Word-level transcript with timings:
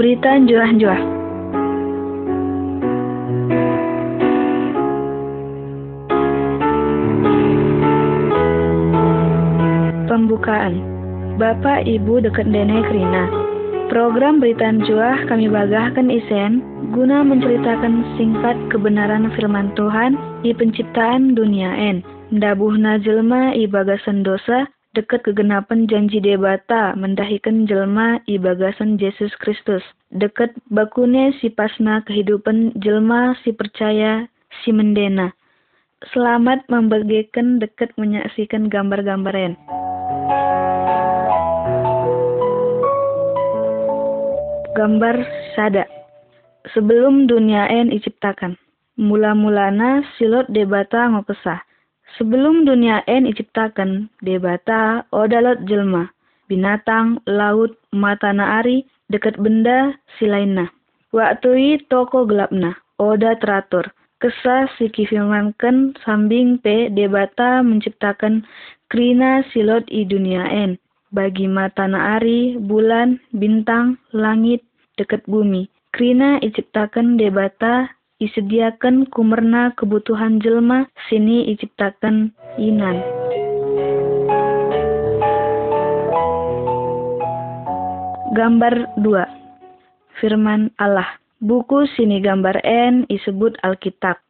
Berita 0.00 0.32
juah-juah. 0.48 1.02
Pembukaan 10.08 10.80
Bapak 11.36 11.84
Ibu 11.84 12.24
dekat 12.24 12.48
Dene 12.48 12.80
Krina 12.88 13.28
Program 13.92 14.40
Berita 14.40 14.72
Juah 14.88 15.28
kami 15.28 15.52
bagahkan 15.52 16.08
isen 16.08 16.64
guna 16.96 17.20
menceritakan 17.20 18.00
singkat 18.16 18.56
kebenaran 18.72 19.28
firman 19.36 19.68
Tuhan 19.76 20.16
di 20.40 20.56
penciptaan 20.56 21.36
dunia 21.36 21.76
en. 21.76 22.00
Dabuhna 22.32 23.04
jelma 23.04 23.52
i 23.52 23.68
bagasan 23.68 24.24
dosa 24.24 24.64
deket 24.90 25.22
kegenapan 25.22 25.86
janji 25.86 26.18
debata 26.18 26.98
mendahikan 26.98 27.62
jelma 27.62 28.18
i 28.26 28.42
bagasan 28.42 28.98
Yesus 28.98 29.30
Kristus. 29.38 29.86
Deket 30.10 30.50
bakune 30.66 31.30
si 31.38 31.46
pasna 31.46 32.02
kehidupan 32.02 32.74
jelma 32.82 33.38
si 33.46 33.54
percaya 33.54 34.26
si 34.62 34.74
mendena. 34.74 35.30
Selamat 36.10 36.66
membagikan 36.66 37.62
deket 37.62 37.94
menyaksikan 37.94 38.66
gambar-gambaran. 38.66 39.54
Gambar 44.74 45.16
sada. 45.54 45.86
Sebelum 46.74 47.30
dunia 47.30 47.70
en 47.70 47.94
diciptakan. 47.94 48.58
Mula-mulana 49.00 50.02
silot 50.18 50.50
debata 50.50 51.08
ngopesah 51.08 51.69
Sebelum 52.18 52.66
dunia 52.66 53.06
en 53.06 53.28
diciptakan, 53.28 54.10
debata 54.24 55.06
odalot 55.14 55.62
jelma, 55.68 56.10
binatang, 56.50 57.22
laut, 57.30 57.78
mata 57.94 58.34
naari, 58.34 58.82
dekat 59.10 59.38
benda, 59.38 59.94
silainna. 60.18 60.70
Waktu 61.14 61.82
toko 61.90 62.26
gelapna, 62.26 62.78
oda 62.98 63.34
teratur. 63.38 63.90
Kesah 64.20 64.68
si 64.76 64.92
kifirmankan 64.92 65.96
sambing 66.04 66.60
pe 66.60 66.92
debata 66.92 67.64
menciptakan 67.64 68.44
krina 68.92 69.40
silot 69.48 69.88
i 69.88 70.04
dunia 70.04 70.44
en. 70.44 70.76
Bagi 71.10 71.48
mata 71.48 71.88
naari, 71.88 72.60
bulan, 72.60 73.18
bintang, 73.34 73.98
langit, 74.14 74.62
dekat 75.00 75.24
bumi. 75.26 75.66
Krina 75.90 76.38
diciptakan 76.38 77.18
debata 77.18 77.90
isediakan 78.20 79.08
kumerna 79.08 79.72
kebutuhan 79.74 80.38
jelma 80.38 80.86
sini 81.08 81.48
iciptakan 81.50 82.36
inan. 82.60 83.00
Gambar 88.36 88.94
2 89.02 90.20
Firman 90.20 90.70
Allah 90.78 91.20
Buku 91.40 91.88
sini 91.96 92.20
gambar 92.20 92.60
N 92.68 93.08
disebut 93.08 93.56
Alkitab. 93.64 94.20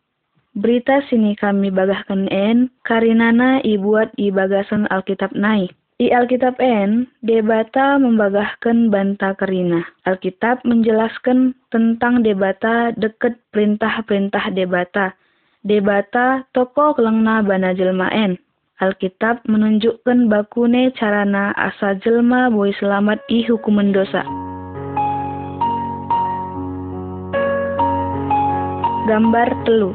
Berita 0.54 1.02
sini 1.10 1.34
kami 1.34 1.74
bagahkan 1.74 2.30
N, 2.30 2.70
karinana 2.86 3.58
ibuat 3.66 4.14
i 4.14 4.30
bagasan 4.30 4.86
Alkitab 4.86 5.34
naik. 5.34 5.74
Di 6.00 6.08
Alkitab 6.08 6.56
N, 6.64 7.12
debata 7.20 8.00
membagahkan 8.00 8.88
banta 8.88 9.36
kerina. 9.36 9.84
Alkitab 10.08 10.64
menjelaskan 10.64 11.52
tentang 11.68 12.24
debata 12.24 12.88
deket 12.96 13.36
perintah-perintah 13.52 14.48
debata. 14.56 15.12
Debata 15.60 16.48
toko 16.56 16.96
kelengna 16.96 17.44
bana 17.44 17.76
jelma 17.76 18.08
N. 18.16 18.40
Alkitab 18.80 19.44
menunjukkan 19.44 20.32
bakune 20.32 20.88
carana 20.96 21.52
asa 21.52 21.92
jelma 22.00 22.48
boy 22.48 22.72
selamat 22.80 23.20
i 23.28 23.44
hukuman 23.44 23.92
dosa. 23.92 24.24
Gambar 29.04 29.52
telu 29.68 29.92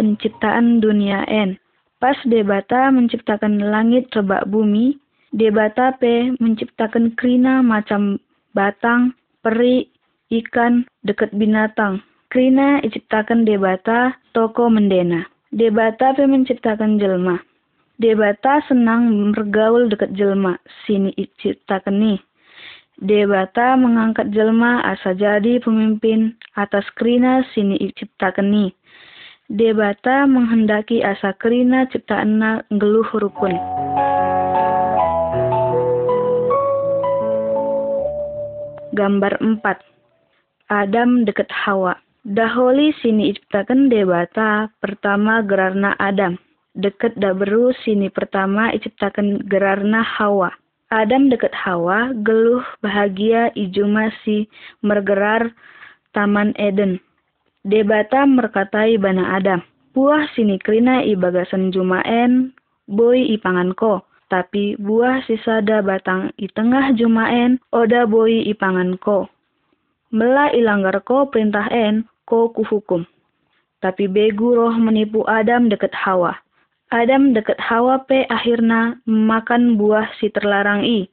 Penciptaan 0.00 0.80
dunia 0.80 1.28
N 1.28 1.60
Pas 2.02 2.18
debata 2.26 2.90
menciptakan 2.90 3.62
langit 3.62 4.10
rebak 4.10 4.50
bumi, 4.50 5.01
Debata 5.32 5.96
P 5.96 6.36
menciptakan 6.44 7.16
krina 7.16 7.64
macam 7.64 8.20
batang, 8.52 9.16
peri, 9.40 9.88
ikan, 10.28 10.84
dekat 11.08 11.32
binatang. 11.32 12.04
Krina 12.28 12.84
diciptakan 12.84 13.48
debata, 13.48 14.12
toko 14.36 14.68
mendena. 14.68 15.24
Debata 15.48 16.12
P 16.12 16.28
menciptakan 16.28 17.00
jelma. 17.00 17.40
Debata 17.96 18.60
senang 18.68 19.32
bergaul 19.32 19.88
dekat 19.88 20.12
jelma, 20.12 20.60
sini 20.84 21.16
diciptakan 21.16 21.96
nih. 21.96 22.20
Debata 23.00 23.72
mengangkat 23.80 24.36
jelma 24.36 24.84
asa 24.84 25.16
jadi 25.16 25.64
pemimpin 25.64 26.36
atas 26.60 26.84
krina 26.92 27.40
sini 27.56 27.80
diciptakan 27.80 28.52
nih. 28.52 28.70
Debata 29.48 30.28
menghendaki 30.28 31.00
asa 31.00 31.32
krina 31.40 31.88
ciptaan 31.88 32.36
geluh 32.68 33.08
rukun. 33.16 33.81
Gambar 38.92 39.40
4. 39.40 39.64
Adam 40.68 41.24
dekat 41.24 41.48
Hawa. 41.48 41.96
Daholi 42.28 42.92
sini 43.00 43.32
iciptakan 43.32 43.88
debata 43.88 44.68
pertama 44.84 45.40
gerarna 45.40 45.96
Adam. 45.96 46.36
Deket 46.76 47.16
daberu 47.16 47.72
sini 47.88 48.12
pertama 48.12 48.68
iciptakan 48.76 49.48
gerarna 49.48 50.04
Hawa. 50.04 50.52
Adam 50.92 51.32
dekat 51.32 51.56
Hawa 51.56 52.12
geluh 52.20 52.60
bahagia 52.84 53.48
iju 53.56 53.88
masih 53.88 54.44
mergerar 54.84 55.56
Taman 56.12 56.52
Eden. 56.60 57.00
Debata 57.64 58.28
merkatai 58.28 59.00
bana 59.00 59.40
Adam. 59.40 59.64
Puah 59.96 60.28
sini 60.36 60.60
krina 60.60 61.00
i 61.00 61.16
bagasan 61.16 61.72
jumaen, 61.72 62.52
boy 62.84 63.16
i 63.16 63.40
panganko 63.40 64.04
tapi 64.32 64.80
buah 64.80 65.20
sisada 65.28 65.84
batang 65.84 66.32
i 66.40 66.48
tengah 66.48 66.96
jumaen 66.96 67.60
oda 67.68 68.08
boi 68.08 68.48
i 68.48 68.56
pangan 68.56 68.96
ko. 68.96 69.28
Mela 70.08 70.48
ilanggar 70.56 70.96
ko 71.04 71.28
perintah 71.28 71.68
en 71.68 72.08
ko 72.24 72.48
kuhukum. 72.48 73.04
Tapi 73.84 74.08
begu 74.08 74.56
roh 74.56 74.72
menipu 74.72 75.20
Adam 75.28 75.68
deket 75.68 75.92
Hawa. 75.92 76.40
Adam 76.88 77.36
deket 77.36 77.60
Hawa 77.60 78.08
pe 78.08 78.24
akhirna 78.32 78.96
makan 79.04 79.76
buah 79.76 80.08
si 80.16 80.32
terlarang 80.32 80.80
i. 80.80 81.12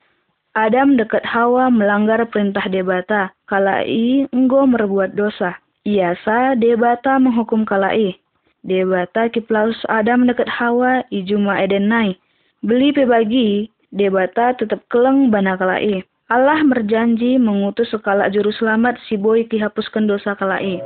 Adam 0.56 0.96
deket 0.96 1.28
Hawa 1.28 1.68
melanggar 1.68 2.24
perintah 2.31 2.72
debata. 2.72 3.36
Kala 3.51 3.84
i 3.84 4.24
enggo 4.31 4.63
merbuat 4.63 5.19
dosa. 5.19 5.59
Iasa 5.84 6.56
debata 6.56 7.19
menghukum 7.19 7.68
kala 7.68 7.91
i. 7.91 8.16
Debata 8.63 9.28
kiplaus 9.28 9.75
Adam 9.91 10.24
deket 10.24 10.47
Hawa 10.47 11.03
i 11.12 11.19
juma 11.19 11.59
eden 11.59 11.91
nai 11.91 12.16
Beli 12.59 12.91
pebagi, 12.91 13.71
debata 13.87 14.51
tetap 14.51 14.83
keleng 14.91 15.31
bana 15.31 15.55
kalai. 15.55 16.03
Allah 16.27 16.59
berjanji 16.67 17.39
mengutus 17.39 17.87
sekala 17.87 18.27
juru 18.27 18.51
selamat 18.51 18.99
si 19.07 19.15
boy 19.15 19.47
dihapuskan 19.47 20.11
dosa 20.11 20.35
kalai. 20.35 20.83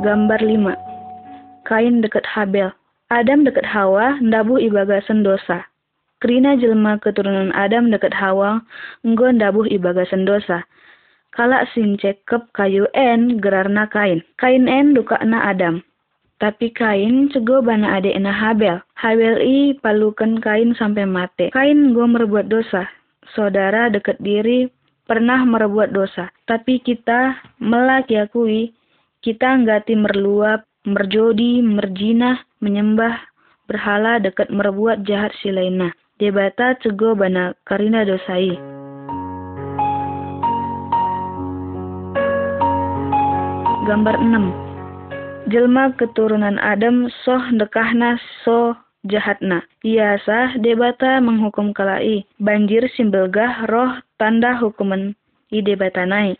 Gambar 0.00 0.40
5 0.40 1.68
Kain 1.68 2.00
dekat 2.00 2.24
Habel 2.24 2.72
Adam 3.12 3.44
dekat 3.44 3.68
Hawa, 3.68 4.16
ndabu 4.24 4.56
ibagasan 4.56 5.20
dosa. 5.22 5.68
Krina 6.24 6.56
jelma 6.56 6.96
keturunan 7.04 7.52
Adam 7.52 7.92
dekat 7.92 8.16
Hawa, 8.16 8.64
enggo 9.04 9.28
ndabuh 9.28 9.68
ibagasan 9.68 10.24
dosa. 10.24 10.64
Kala 11.36 11.68
sing 11.76 12.00
cekep 12.00 12.48
kayu 12.56 12.88
en 12.96 13.44
gerarna 13.44 13.86
kain. 13.92 14.24
Kain 14.40 14.64
en 14.66 14.96
dukakna 14.96 15.52
Adam. 15.52 15.85
Tapi 16.36 16.68
Kain 16.76 17.32
cego 17.32 17.64
bana 17.64 17.96
ade 17.96 18.12
ena 18.12 18.28
Habel. 18.28 18.84
I 19.40 19.72
palukan 19.80 20.36
Kain 20.44 20.76
sampai 20.76 21.08
mate. 21.08 21.48
Kain 21.56 21.96
gue 21.96 22.04
merbuat 22.04 22.52
dosa. 22.52 22.84
Saudara 23.32 23.88
dekat 23.88 24.20
diri 24.20 24.68
pernah 25.08 25.40
merbuat 25.48 25.96
dosa. 25.96 26.28
Tapi 26.44 26.84
kita 26.84 27.40
melaki 27.56 28.20
akui 28.20 28.76
kita 29.24 29.58
nggati 29.64 29.96
merluap, 29.96 30.68
merjodi, 30.84 31.64
merjinah, 31.64 32.38
menyembah, 32.60 33.16
berhala 33.64 34.20
dekat 34.20 34.52
merbuat 34.52 35.08
jahat 35.08 35.32
si 35.40 35.48
lainnya. 35.48 35.96
Debata 36.20 36.76
cego 36.84 37.16
bana 37.16 37.56
karina 37.64 38.04
dosai. 38.04 38.54
Gambar 43.88 44.18
6 44.18 44.65
jelma 45.46 45.94
keturunan 45.94 46.58
Adam 46.58 47.06
soh 47.22 47.42
dekahna 47.54 48.18
so 48.42 48.74
jahatna. 49.06 49.62
Iasa 49.86 50.58
debata 50.58 51.22
menghukum 51.22 51.70
kalai. 51.70 52.26
Banjir 52.42 52.90
simbelgah 52.98 53.70
roh 53.70 54.02
tanda 54.18 54.58
hukuman 54.58 55.14
i 55.54 55.62
debatanai. 55.62 56.34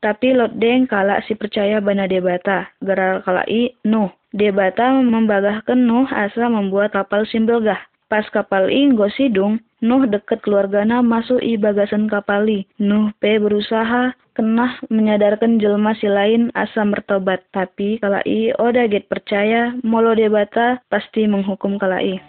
Tapi 0.00 0.32
lodeng 0.32 0.88
kala 0.88 1.20
si 1.28 1.36
percaya 1.36 1.80
bana 1.80 2.08
debata. 2.08 2.68
Gerar 2.80 3.24
kalai 3.24 3.76
Nuh. 3.84 4.12
Debata 4.30 4.94
membagahkan 4.94 5.76
Nuh 5.76 6.08
asa 6.08 6.48
membuat 6.48 6.96
kapal 6.96 7.26
simbelgah. 7.28 7.80
Pas 8.06 8.26
kapal 8.34 8.68
i 8.68 8.90
nggo 8.90 9.06
sidung, 9.14 9.62
Nuh 9.80 10.04
deket 10.04 10.44
keluargana 10.44 11.00
masuk 11.00 11.40
i 11.40 11.56
bagasan 11.56 12.04
kapal 12.04 12.44
i. 12.44 12.68
Nuh 12.76 13.16
pe 13.16 13.40
berusaha 13.40 14.12
kena 14.36 14.76
menyadarkan 14.92 15.56
jelma 15.56 15.96
si 15.96 16.04
lain 16.04 16.52
asa 16.52 16.84
mertobat. 16.84 17.40
Tapi 17.48 17.96
kala 17.96 18.20
i 18.28 18.52
oda 18.60 18.84
get 18.92 19.08
percaya 19.08 19.72
molo 19.80 20.12
debata 20.12 20.84
pasti 20.92 21.24
menghukum 21.24 21.80
kala 21.80 21.96
i. 21.96 22.20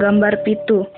Gambar 0.00 0.40
pitu. 0.48 0.88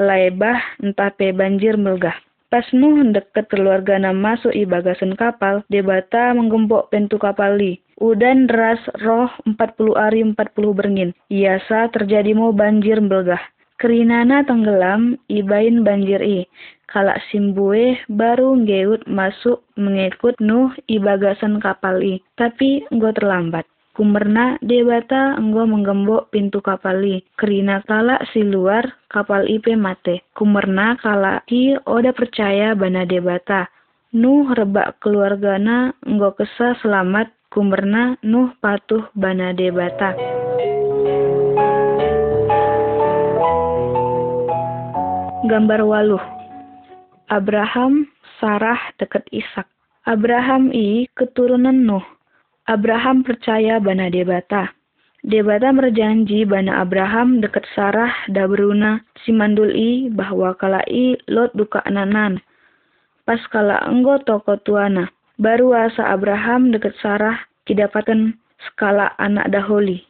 Laebah 0.00 0.80
entah 0.80 1.12
pe 1.12 1.36
banjir 1.36 1.76
melgah. 1.76 2.16
Pas 2.48 2.64
Nuh 2.72 3.12
deket 3.12 3.44
keluargana 3.52 4.16
masuk 4.16 4.56
i 4.56 4.64
bagasan 4.64 5.20
kapal, 5.20 5.68
debata 5.68 6.32
menggembok 6.32 6.88
pintu 6.88 7.20
kapal 7.20 7.60
li. 7.60 7.76
Udan 8.00 8.48
deras 8.48 8.80
roh 9.04 9.28
40 9.44 9.92
hari 9.92 10.24
40 10.24 10.72
berngin. 10.72 11.12
Iasa 11.28 11.92
terjadi 11.92 12.32
mau 12.32 12.48
banjir 12.48 12.96
belgah. 13.04 13.44
Kerinana 13.76 14.40
tenggelam, 14.48 15.20
ibain 15.28 15.84
banjir 15.84 16.24
i. 16.24 16.48
Kalak 16.88 17.20
simbue 17.28 18.00
baru 18.08 18.56
ngeut 18.56 19.04
masuk 19.04 19.60
mengikut 19.76 20.32
Nuh 20.40 20.72
ibagasan 20.88 21.60
kapal 21.60 22.00
i. 22.00 22.24
Tapi 22.40 22.88
enggo 22.88 23.12
terlambat. 23.12 23.68
Kumerna 23.92 24.56
debata 24.64 25.36
enggo 25.36 25.68
menggembok 25.68 26.32
pintu 26.32 26.64
kapal 26.64 27.04
i. 27.04 27.20
Kerina 27.36 27.84
kalak 27.84 28.24
si 28.32 28.40
luar 28.40 28.96
kapal 29.12 29.44
ipe 29.44 29.76
mate. 29.76 30.24
Kumerna 30.32 30.96
kalak 30.96 31.44
i 31.52 31.76
oda 31.84 32.16
percaya 32.16 32.72
bana 32.72 33.04
debata. 33.04 33.68
Nuh 34.16 34.56
rebak 34.56 35.04
keluargana 35.04 35.92
enggo 36.08 36.32
kesa 36.32 36.80
selamat 36.80 37.28
Kumerna 37.50 38.14
Nuh 38.22 38.54
patuh 38.62 39.10
bana 39.10 39.50
debata. 39.50 40.14
Gambar 45.50 45.82
waluh 45.82 46.22
Abraham, 47.26 48.06
Sarah 48.38 48.78
deket 49.02 49.26
Ishak. 49.34 49.66
Abraham 50.06 50.70
i 50.70 51.10
keturunan 51.18 51.74
Nuh. 51.74 52.06
Abraham 52.70 53.26
percaya 53.26 53.82
bana 53.82 54.06
debata. 54.14 54.70
Debata 55.26 55.74
berjanji 55.74 56.46
bana 56.46 56.78
Abraham 56.78 57.42
deket 57.42 57.66
Sarah 57.74 58.14
da 58.30 58.46
beruna 58.46 59.02
si 59.26 59.34
mandul 59.34 59.74
i 59.74 60.06
bahwa 60.06 60.54
kala 60.54 60.86
i 60.86 61.18
lot 61.26 61.50
duka 61.58 61.82
ananan. 61.82 62.38
Pas 63.26 63.42
kala 63.50 63.82
enggo 63.90 64.22
toko 64.22 64.54
tuana 64.62 65.10
Baru 65.40 65.72
asa 65.72 66.12
Abraham 66.12 66.68
deket 66.68 66.92
Sarah 67.00 67.40
kidapatan 67.64 68.36
skala 68.60 69.16
anak 69.16 69.48
daholi. 69.48 70.04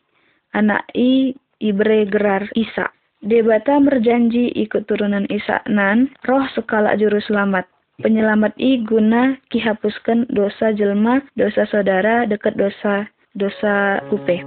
Anak 0.59 0.82
i 0.91 1.38
ibre 1.62 2.03
gerar 2.11 2.50
Isa. 2.59 2.91
Debata 3.23 3.79
berjanji 3.79 4.50
ikut 4.59 4.91
turunan 4.91 5.31
Isa 5.31 5.62
nan 5.71 6.11
roh 6.27 6.43
skala 6.59 6.99
juru 6.99 7.23
selamat. 7.23 7.62
Penyelamat 8.03 8.59
i 8.59 8.82
guna 8.82 9.38
kihapuskan 9.55 10.27
dosa 10.35 10.75
jelma, 10.75 11.23
dosa 11.38 11.62
saudara 11.71 12.26
deket 12.26 12.59
dosa 12.59 13.06
dosa 13.38 14.03
upe. 14.11 14.43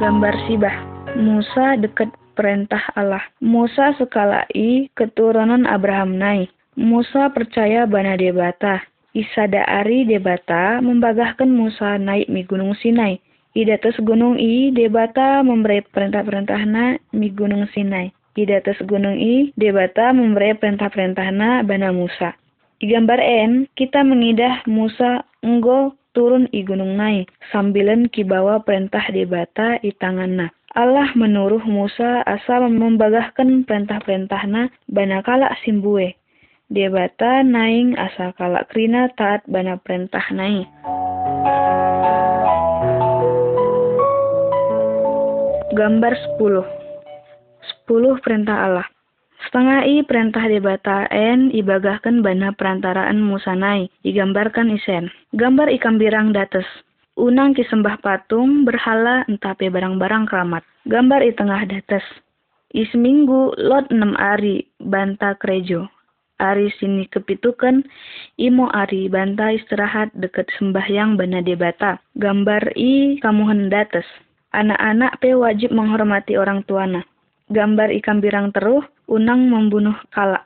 Gambar 0.00 0.34
sibah. 0.48 0.76
Musa 1.20 1.76
deket 1.76 2.08
perintah 2.36 2.92
Allah. 2.92 3.24
Musa 3.40 3.96
sekalai 3.96 4.92
keturunan 4.92 5.64
Abraham 5.64 6.20
nai. 6.20 6.52
Musa 6.76 7.32
percaya 7.32 7.88
bana 7.88 8.20
debata. 8.20 8.84
Isada 9.16 9.64
ari 9.64 10.04
debata 10.04 10.84
membagahkan 10.84 11.48
Musa 11.48 11.96
naik 11.96 12.28
mi 12.28 12.44
gunung 12.44 12.76
Sinai. 12.76 13.16
Idatus 13.56 13.96
gunung 14.04 14.36
i 14.36 14.68
debata 14.68 15.40
memberi 15.40 15.80
perintah-perintahna 15.80 17.00
mi 17.16 17.32
gunung 17.32 17.64
Sinai. 17.72 18.12
Idatus 18.36 18.76
gunung 18.84 19.16
i 19.16 19.56
debata 19.56 20.12
memberi 20.12 20.52
perintah-perintahna 20.60 21.64
bana 21.64 21.88
Musa. 21.96 22.36
Di 22.76 22.92
gambar 22.92 23.16
N, 23.24 23.64
kita 23.72 24.04
mengidah 24.04 24.60
Musa 24.68 25.24
enggo 25.40 25.96
turun 26.12 26.44
i 26.52 26.60
gunung 26.60 27.00
nai, 27.00 27.24
sambilan 27.52 28.12
kibawa 28.12 28.60
perintah 28.60 29.04
debata 29.08 29.80
i 29.80 29.92
tanganna. 29.96 30.52
Allah 30.76 31.08
menuruh 31.16 31.64
Musa 31.64 32.20
asal 32.28 32.68
membagahkan 32.68 33.64
perintah-perintahna 33.64 34.68
bana 34.92 35.24
kalak 35.24 35.56
simbue. 35.64 36.20
Debata 36.68 37.40
naing 37.40 37.96
asal 37.96 38.36
kalak 38.36 38.68
krina 38.68 39.08
taat 39.16 39.40
bana 39.48 39.80
perintah 39.80 40.20
naing. 40.28 40.68
Gambar 45.72 46.12
10 46.36 46.44
10 46.44 48.20
perintah 48.20 48.68
Allah 48.68 48.88
Setengah 49.48 49.88
i 49.88 50.04
perintah 50.04 50.44
debata 50.44 51.08
en 51.08 51.48
ibagahkan 51.56 52.20
bana 52.20 52.52
perantaraan 52.52 53.16
Musa 53.16 53.56
nai, 53.56 53.88
digambarkan 54.04 54.76
isen. 54.76 55.08
Gambar 55.32 55.72
ikan 55.80 55.96
birang 55.96 56.36
dates 56.36 56.68
unang 57.16 57.56
kisembah 57.56 58.04
patung 58.04 58.68
berhala 58.68 59.24
entape 59.26 59.72
barang-barang 59.72 60.28
keramat. 60.28 60.62
Gambar 60.84 61.24
i 61.24 61.32
tengah 61.32 61.64
dates. 61.64 62.04
I 62.76 62.84
seminggu 62.92 63.56
lot 63.56 63.88
enam 63.88 64.12
ari 64.20 64.68
banta 64.84 65.32
krejo. 65.40 65.88
Ari 66.36 66.68
sini 66.76 67.08
kepitukan 67.08 67.80
imo 68.36 68.68
ari 68.68 69.08
banta 69.08 69.48
istirahat 69.48 70.12
deket 70.12 70.52
sembahyang 70.60 71.16
bana 71.16 71.40
debata. 71.40 71.96
Gambar 72.20 72.76
i 72.76 73.16
kamu 73.24 73.48
hendates. 73.48 74.04
Anak-anak 74.52 75.16
pe 75.24 75.32
wajib 75.32 75.72
menghormati 75.72 76.36
orang 76.36 76.68
tuana. 76.68 77.00
Gambar 77.48 77.96
ikan 78.04 78.20
birang 78.20 78.52
teruh, 78.52 78.84
unang 79.08 79.48
membunuh 79.48 79.96
kalak. 80.12 80.44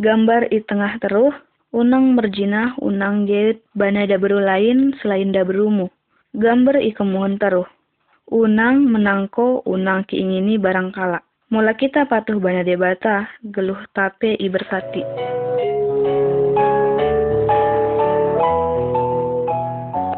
Gambar 0.00 0.48
i 0.48 0.64
tengah 0.64 0.96
teruh, 1.04 1.34
unang 1.76 2.16
merjinah, 2.16 2.78
unang 2.80 3.28
jahit 3.28 3.60
bana 3.76 4.08
dabru 4.08 4.40
lain 4.40 4.96
selain 5.02 5.34
dabrumu 5.34 5.92
gambar 6.36 6.76
ikemuhun 6.84 7.40
taruh. 7.40 7.68
Unang 8.28 8.84
menangko 8.84 9.64
unang 9.64 10.04
kiingini 10.04 10.60
barangkala. 10.60 11.24
Mula 11.48 11.72
kita 11.72 12.04
patuh 12.04 12.36
bana 12.36 12.60
debata, 12.60 13.24
geluh 13.40 13.80
tape 13.96 14.36
ibersati. 14.36 15.00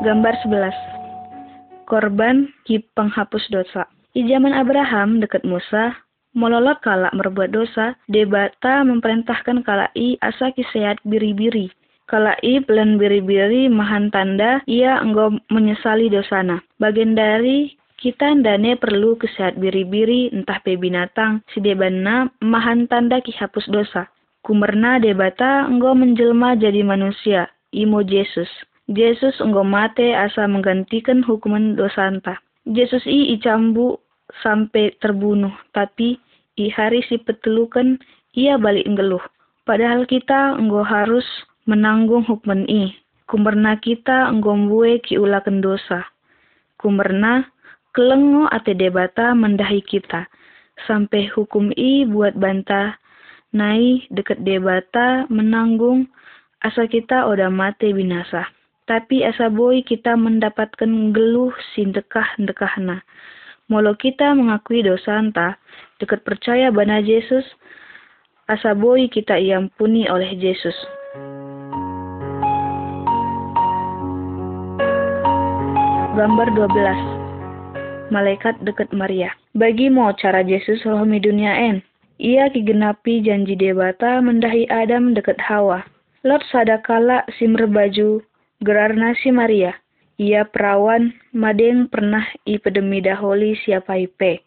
Gambar 0.03 0.35
11. 0.43 1.87
Korban 1.87 2.51
ki 2.67 2.83
penghapus 2.99 3.47
dosa. 3.55 3.87
Di 4.11 4.27
zaman 4.27 4.51
Abraham 4.51 5.23
dekat 5.23 5.47
Musa, 5.47 5.95
mololot 6.35 6.83
kala 6.83 7.15
merbuat 7.15 7.55
dosa, 7.55 7.95
debata 8.11 8.83
memerintahkan 8.83 9.63
kala 9.63 9.87
i 9.95 10.19
asa 10.19 10.51
kisehat 10.51 10.99
biri-biri 11.07 11.71
Kalai 12.11 12.59
pelan 12.67 12.99
biri-biri 12.99 13.71
mahan 13.71 14.11
tanda 14.11 14.67
ia 14.67 14.99
engkau 14.99 15.39
menyesali 15.47 16.11
dosana. 16.11 16.59
Bagian 16.83 17.15
dari 17.15 17.71
kita 18.03 18.35
ndane 18.35 18.75
perlu 18.75 19.15
kesehat 19.15 19.63
biri-biri 19.63 20.35
entah 20.35 20.59
pe 20.59 20.75
binatang 20.75 21.39
si 21.55 21.63
debana 21.63 22.27
mahan 22.43 22.91
tanda 22.91 23.23
ki 23.23 23.31
hapus 23.39 23.71
dosa. 23.71 24.11
Kumerna 24.43 24.99
debata 24.99 25.71
engkau 25.71 25.95
menjelma 25.95 26.59
jadi 26.59 26.83
manusia. 26.83 27.47
Imo 27.71 28.03
Yesus. 28.03 28.51
Yesus 28.91 29.39
engkau 29.39 29.63
mate 29.63 30.11
asa 30.11 30.51
menggantikan 30.51 31.23
hukuman 31.23 31.79
dosa 31.79 32.11
entah. 32.11 32.43
Yesus 32.67 33.07
i 33.07 33.39
icambu 33.39 34.03
sampai 34.43 34.99
terbunuh, 34.99 35.55
tapi 35.71 36.19
i 36.59 36.67
hari 36.75 37.07
si 37.07 37.23
petelukan 37.23 38.03
ia 38.35 38.59
balik 38.59 38.91
ngeluh. 38.91 39.23
Padahal 39.63 40.11
kita 40.11 40.59
engkau 40.59 40.83
harus 40.83 41.23
menanggung 41.71 42.27
hukuman 42.27 42.67
i. 42.67 42.91
Kumerna 43.31 43.79
kita 43.79 44.27
enggombue 44.27 44.99
ki 45.07 45.15
ulakan 45.15 45.63
dosa. 45.63 46.03
Kumerna 46.83 47.47
kelengo 47.95 48.51
ate 48.51 48.75
debata 48.75 49.31
mendahi 49.39 49.79
kita. 49.87 50.27
Sampai 50.91 51.31
hukum 51.31 51.71
i 51.79 52.03
buat 52.03 52.35
bantah 52.35 52.99
nai 53.55 54.03
deket 54.11 54.43
debata 54.43 55.31
menanggung 55.31 56.11
asa 56.59 56.91
kita 56.91 57.31
oda 57.31 57.47
mate 57.47 57.95
binasa. 57.95 58.51
Tapi 58.91 59.23
asa 59.23 59.47
boy 59.47 59.87
kita 59.87 60.19
mendapatkan 60.19 61.15
geluh 61.15 61.55
dekah-dekahna. 61.79 63.07
Molo 63.71 63.95
kita 63.95 64.35
mengakui 64.35 64.83
dosa 64.83 65.23
anta, 65.23 65.55
dekat 66.03 66.27
percaya 66.27 66.75
bana 66.75 66.99
Yesus, 66.99 67.47
asa 68.51 68.75
boy 68.75 69.07
kita 69.07 69.39
iampuni 69.39 70.11
oleh 70.11 70.35
Yesus. 70.35 70.75
Gambar 76.21 76.53
12 76.53 78.13
Malaikat 78.13 78.61
dekat 78.61 78.93
Maria 78.93 79.33
Bagi 79.57 79.89
mau 79.89 80.13
cara 80.13 80.45
Yesus 80.45 80.85
rohmi 80.85 81.17
dunia 81.17 81.57
en 81.57 81.81
Ia 82.21 82.53
kigenapi 82.53 83.25
janji 83.25 83.57
debata 83.57 84.21
mendahi 84.21 84.69
Adam 84.69 85.17
dekat 85.17 85.41
Hawa 85.41 85.81
Lot 86.21 86.45
sadakala 86.53 87.25
si 87.41 87.49
merbaju 87.49 88.21
gerarna 88.61 89.17
si 89.25 89.33
Maria. 89.33 89.73
Ia 90.21 90.45
perawan 90.45 91.17
madeng 91.33 91.89
pernah 91.89 92.29
i 92.45 92.61
pedemi 92.61 93.01
daholi 93.01 93.57
siapa 93.57 93.97
ipe. 93.97 94.45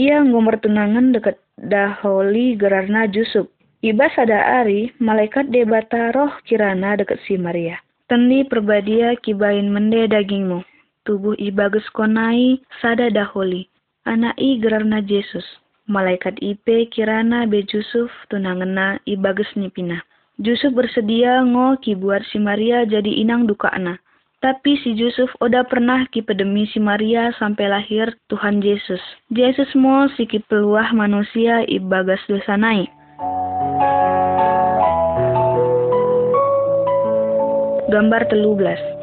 Ia 0.00 0.24
ngomor 0.24 0.56
tunangan 0.64 1.12
deket 1.12 1.36
daholi 1.60 2.56
gerarna 2.56 3.04
Jusuf. 3.12 3.52
Iba 3.84 4.08
sada 4.16 4.64
ari, 4.64 4.88
malaikat 5.04 5.52
debata 5.52 6.16
roh 6.16 6.32
kirana 6.48 6.96
deket 6.96 7.20
si 7.28 7.36
Maria. 7.36 7.76
Tendi 8.08 8.48
perbadia 8.48 9.12
kibain 9.20 9.68
mende 9.68 10.08
dagingmu. 10.08 10.64
Tubuh 11.04 11.36
ibagus 11.36 11.84
konai 11.92 12.64
sada 12.80 13.12
daholi. 13.12 13.68
Anak 14.08 14.40
i 14.40 14.56
gerarna 14.56 15.04
Yesus. 15.04 15.44
Malaikat 15.84 16.40
ipe 16.40 16.88
kirana 16.88 17.44
be 17.44 17.60
Jusuf 17.60 18.08
tunangena 18.32 18.96
ibagus 19.04 19.52
nipina. 19.52 20.00
Jusuf 20.40 20.72
bersedia 20.72 21.44
ngo 21.44 21.76
ki 21.84 22.00
buat 22.00 22.24
si 22.32 22.40
Maria 22.40 22.88
jadi 22.88 23.20
inang 23.20 23.44
dukana. 23.44 24.00
Tapi 24.40 24.80
si 24.80 24.96
Yusuf 24.96 25.28
udah 25.44 25.68
pernah 25.68 26.08
ki 26.08 26.24
pedemi 26.24 26.64
si 26.72 26.80
Maria 26.80 27.36
sampai 27.36 27.68
lahir 27.68 28.08
Tuhan 28.32 28.64
Yesus. 28.64 29.00
Yesus 29.28 29.68
mau 29.76 30.08
si 30.16 30.24
ki 30.24 30.40
peluah 30.48 30.88
manusia 30.96 31.68
ibagas 31.68 32.24
dosa 32.32 32.56
naik. 32.56 32.88
Gambar 37.92 38.24
belas. 38.56 38.93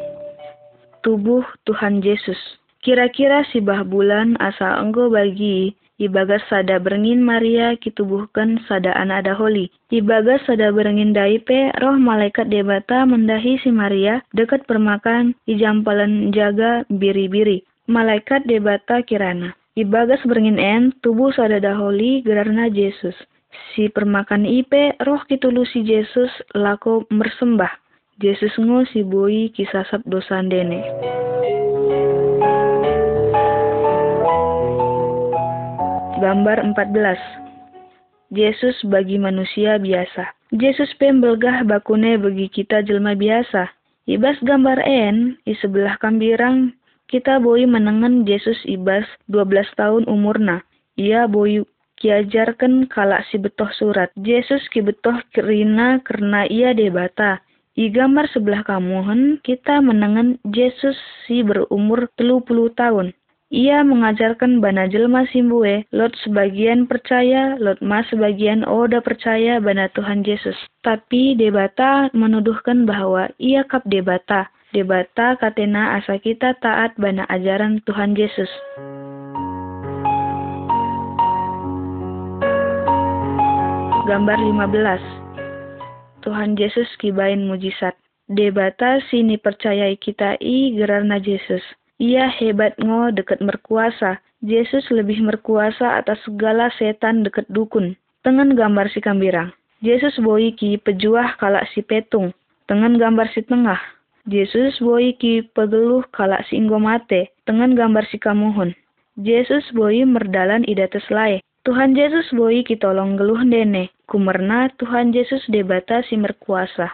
Tubuh 1.02 1.42
Tuhan 1.66 2.00
Yesus. 2.00 2.38
Kira-kira 2.82 3.46
si 3.50 3.62
bah 3.62 3.82
bulan 3.86 4.38
asal 4.42 4.82
enggo 4.82 5.10
bagi 5.10 5.74
Ibagas 6.02 6.42
sada 6.50 6.82
berengin 6.82 7.22
Maria 7.22 7.78
kitubuhkan 7.78 8.58
sada 8.66 8.90
anak 8.98 9.30
daholi. 9.30 9.70
Ibagas 9.94 10.42
sada 10.50 10.74
berengin 10.74 11.14
daipe 11.14 11.70
roh 11.78 11.94
malaikat 11.94 12.50
debata 12.50 13.06
mendahi 13.06 13.60
si 13.62 13.70
Maria 13.70 14.18
dekat 14.34 14.66
permakan 14.66 15.36
ijampalan 15.46 16.34
jaga 16.34 16.82
biri-biri. 16.90 17.62
Malaikat 17.86 18.48
debata 18.50 19.04
kirana. 19.06 19.54
Ibagas 19.78 20.18
berengin 20.26 20.58
en 20.58 20.90
tubuh 21.06 21.30
sada 21.30 21.62
daholi 21.62 22.24
gerarna 22.26 22.66
Yesus. 22.66 23.14
Si 23.76 23.86
permakan 23.86 24.42
ipe 24.42 24.98
roh 25.06 25.22
kitulu 25.28 25.62
si 25.68 25.86
Yesus 25.86 26.34
lako 26.56 27.04
mersembah. 27.14 27.81
Yesus 28.22 28.54
ngo 28.54 28.86
si 28.86 29.02
boi 29.02 29.50
kisasap 29.50 29.98
dosa 30.06 30.38
dene. 30.46 30.78
Gambar 36.22 36.62
14 36.70 37.18
Yesus 38.30 38.78
bagi 38.86 39.18
manusia 39.18 39.74
biasa. 39.82 40.38
Yesus 40.54 40.94
pembelgah 41.02 41.66
bakune 41.66 42.14
bagi 42.14 42.46
kita 42.46 42.86
jelma 42.86 43.18
biasa. 43.18 43.66
Ibas 44.06 44.38
gambar 44.46 44.86
N, 44.86 45.42
di 45.42 45.58
sebelah 45.58 45.98
kambirang, 45.98 46.78
kita 47.10 47.42
boi 47.42 47.66
menengen 47.66 48.22
Yesus 48.22 48.62
ibas 48.70 49.02
12 49.34 49.66
tahun 49.74 50.06
umurna. 50.06 50.62
Ia 50.94 51.26
boi 51.26 51.66
kiajarkan 51.98 52.86
kalak 52.86 53.26
si 53.34 53.42
betoh 53.42 53.74
surat. 53.74 54.14
Yesus 54.14 54.62
ki 54.70 54.86
betoh 54.86 55.18
kerina 55.34 55.98
karena 56.06 56.46
ia 56.46 56.70
debata. 56.70 57.42
I 57.72 57.88
gambar 57.88 58.28
sebelah 58.28 58.68
kamuhen 58.68 59.40
kita 59.40 59.80
menengen 59.80 60.36
Yesus 60.44 60.92
si 61.24 61.40
berumur 61.40 62.04
30 62.20 62.44
tahun. 62.76 63.16
Ia 63.48 63.80
mengajarkan 63.80 64.60
bana 64.60 64.92
jelma 64.92 65.24
simbue, 65.32 65.88
Lot 65.88 66.12
sebagian 66.20 66.84
percaya, 66.84 67.56
Lot 67.56 67.80
mas 67.80 68.04
sebagian 68.12 68.60
oda 68.68 69.00
percaya 69.00 69.56
bana 69.56 69.88
Tuhan 69.88 70.20
Yesus. 70.20 70.56
Tapi 70.84 71.32
debata 71.32 72.12
menuduhkan 72.12 72.84
bahwa 72.84 73.32
ia 73.40 73.64
kap 73.64 73.88
debata. 73.88 74.52
Debata 74.76 75.40
katena 75.40 75.96
asa 75.96 76.20
kita 76.20 76.52
taat 76.60 76.92
bana 77.00 77.24
ajaran 77.32 77.80
Tuhan 77.88 78.12
Yesus. 78.12 78.52
Gambar 84.04 84.36
15 84.36 85.21
Tuhan 86.22 86.56
Yesus 86.56 86.88
kibain 87.02 87.44
mujizat. 87.44 87.98
Debata 88.30 89.02
sini 89.10 89.36
percayai 89.36 89.98
kita 89.98 90.38
i 90.40 90.72
gerarna 90.72 91.18
Yesus 91.18 91.60
ia 92.02 92.26
hebat 92.26 92.74
ngo 92.82 93.14
deket 93.14 93.38
merkuasa. 93.38 94.18
Yesus 94.42 94.82
lebih 94.90 95.22
merkuasa 95.22 96.02
atas 96.02 96.18
segala 96.26 96.66
setan 96.74 97.22
deket 97.22 97.46
dukun. 97.46 97.94
Tengen 98.26 98.58
gambar 98.58 98.90
si 98.90 98.98
kambirang. 98.98 99.54
Yesus 99.78 100.18
boiki 100.18 100.82
pejuah 100.82 101.38
kalak 101.38 101.70
si 101.70 101.78
petung. 101.86 102.34
Tengen 102.66 102.98
gambar 102.98 103.30
si 103.30 103.46
tengah. 103.46 103.78
Yesus 104.26 104.82
boiki 104.82 105.46
pegeluh 105.54 106.02
kalak 106.10 106.42
si 106.50 106.58
inggomate. 106.58 107.30
Tengen 107.46 107.78
gambar 107.78 108.02
si 108.10 108.18
kamuhun. 108.18 108.74
Yesus 109.14 109.62
boi 109.70 110.02
merdalan 110.02 110.66
idates 110.66 111.06
lae. 111.06 111.38
Tuhan 111.62 111.94
Yesus 111.94 112.26
boi 112.34 112.66
kitolong 112.66 113.14
geluh 113.14 113.38
dene. 113.46 113.94
Kumerna 114.10 114.66
Tuhan 114.82 115.14
Yesus 115.14 115.46
debata 115.46 116.02
si 116.10 116.18
merkuasa. 116.18 116.90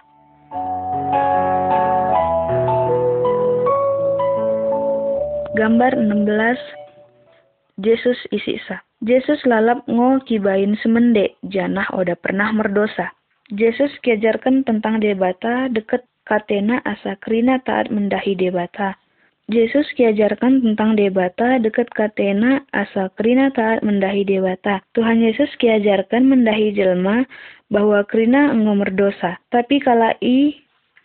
Gambar 5.56 5.96
16 5.96 7.80
Yesus 7.80 8.20
isi 8.28 8.60
isa. 8.60 8.84
Yesus 9.00 9.40
lalap 9.48 9.88
ngo 9.88 10.20
kibain 10.28 10.76
semende, 10.84 11.40
janah 11.48 11.88
oda 11.96 12.12
pernah 12.12 12.52
merdosa. 12.52 13.16
Yesus 13.48 13.88
kiajarkan 14.04 14.68
tentang 14.68 15.00
debata 15.00 15.72
deket 15.72 16.04
katena 16.28 16.84
asa 16.84 17.16
krina 17.16 17.56
taat 17.64 17.88
mendahi 17.88 18.36
debata. 18.36 19.00
Yesus 19.48 19.88
kiajarkan 19.96 20.60
tentang 20.60 20.92
debata 20.92 21.56
deket 21.56 21.88
katena 21.96 22.60
asa 22.76 23.08
krina 23.16 23.48
taat 23.48 23.80
mendahi 23.80 24.20
debata. 24.20 24.84
Tuhan 24.92 25.24
Yesus 25.24 25.48
kiajarkan 25.56 26.28
mendahi 26.28 26.76
jelma 26.76 27.24
bahwa 27.72 28.04
krina 28.04 28.52
enggo 28.52 28.76
merdosa. 28.76 29.40
Tapi 29.48 29.80
kala 29.80 30.12
i 30.20 30.52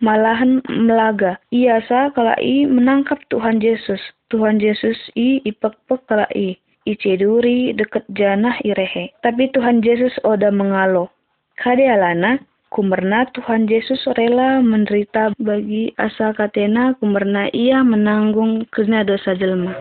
malahan 0.03 0.59
melaga. 0.67 1.39
Iasa 1.55 2.11
kala 2.11 2.35
i 2.43 2.67
menangkap 2.67 3.23
Tuhan 3.31 3.63
Yesus. 3.63 4.03
Tuhan 4.27 4.59
Yesus 4.59 4.99
i 5.15 5.39
ipek-pek 5.47 6.03
kala 6.11 6.27
i. 6.35 6.59
Iceduri 6.83 7.71
deket 7.79 8.03
janah 8.11 8.59
irehe. 8.67 9.15
Tapi 9.23 9.55
Tuhan 9.55 9.79
Yesus 9.79 10.19
oda 10.27 10.51
mengalo. 10.51 11.07
Kade 11.55 11.87
alana, 11.87 12.43
kumerna 12.73 13.29
Tuhan 13.37 13.69
Yesus 13.69 14.01
rela 14.17 14.57
menderita 14.65 15.29
bagi 15.37 15.93
asa 16.01 16.33
katena 16.33 16.97
kumerna 16.97 17.53
ia 17.53 17.85
menanggung 17.85 18.65
kena 18.73 19.05
dosa 19.05 19.37
jelma. 19.37 19.77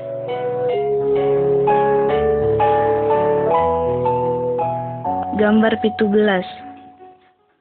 Gambar 5.40 5.80
pitu 5.80 6.04
belas. 6.04 6.44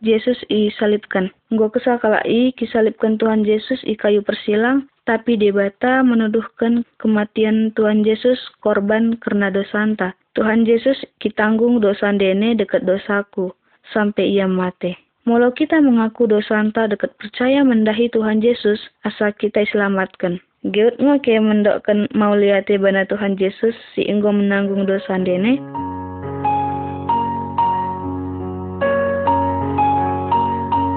Yesus 0.03 0.35
i 0.51 0.67
salibkan. 0.75 1.31
Gua 1.55 1.71
kesal 1.71 1.95
kala 2.03 2.19
i 2.27 2.51
kisalibkan 2.51 3.15
Tuhan 3.15 3.47
Yesus 3.47 3.79
i 3.87 3.95
kayu 3.95 4.19
persilang 4.19 4.91
tapi 5.07 5.39
debata 5.39 6.03
menuduhkan 6.03 6.83
kematian 6.99 7.71
Tuhan 7.79 8.03
Yesus 8.03 8.37
korban 8.59 9.15
karena 9.23 9.47
dosanta. 9.47 10.11
Tuhan 10.35 10.67
Yesus 10.67 10.99
kitanggung 11.23 11.79
dosa 11.79 12.11
dene 12.11 12.57
dekat 12.59 12.83
dosaku 12.83 13.55
sampai 13.95 14.35
ia 14.35 14.49
mati. 14.49 15.10
Molo 15.21 15.53
kita 15.53 15.77
mengaku 15.77 16.25
dosanta 16.25 16.89
dekat 16.89 17.13
percaya 17.21 17.61
mendahi 17.61 18.09
Tuhan 18.09 18.41
Yesus, 18.41 18.81
asal 19.05 19.29
kita 19.37 19.61
selamatkan. 19.69 20.41
Geut 20.73 20.97
ngo 20.97 21.21
ke 21.21 21.37
mendokkan 21.37 22.09
mau 22.17 22.33
liate 22.33 22.81
bana 22.81 23.05
Tuhan 23.05 23.37
Yesus 23.37 23.77
si 23.93 24.01
enggo 24.09 24.33
menanggung 24.33 24.89
dosa 24.89 25.21
dene. 25.21 25.61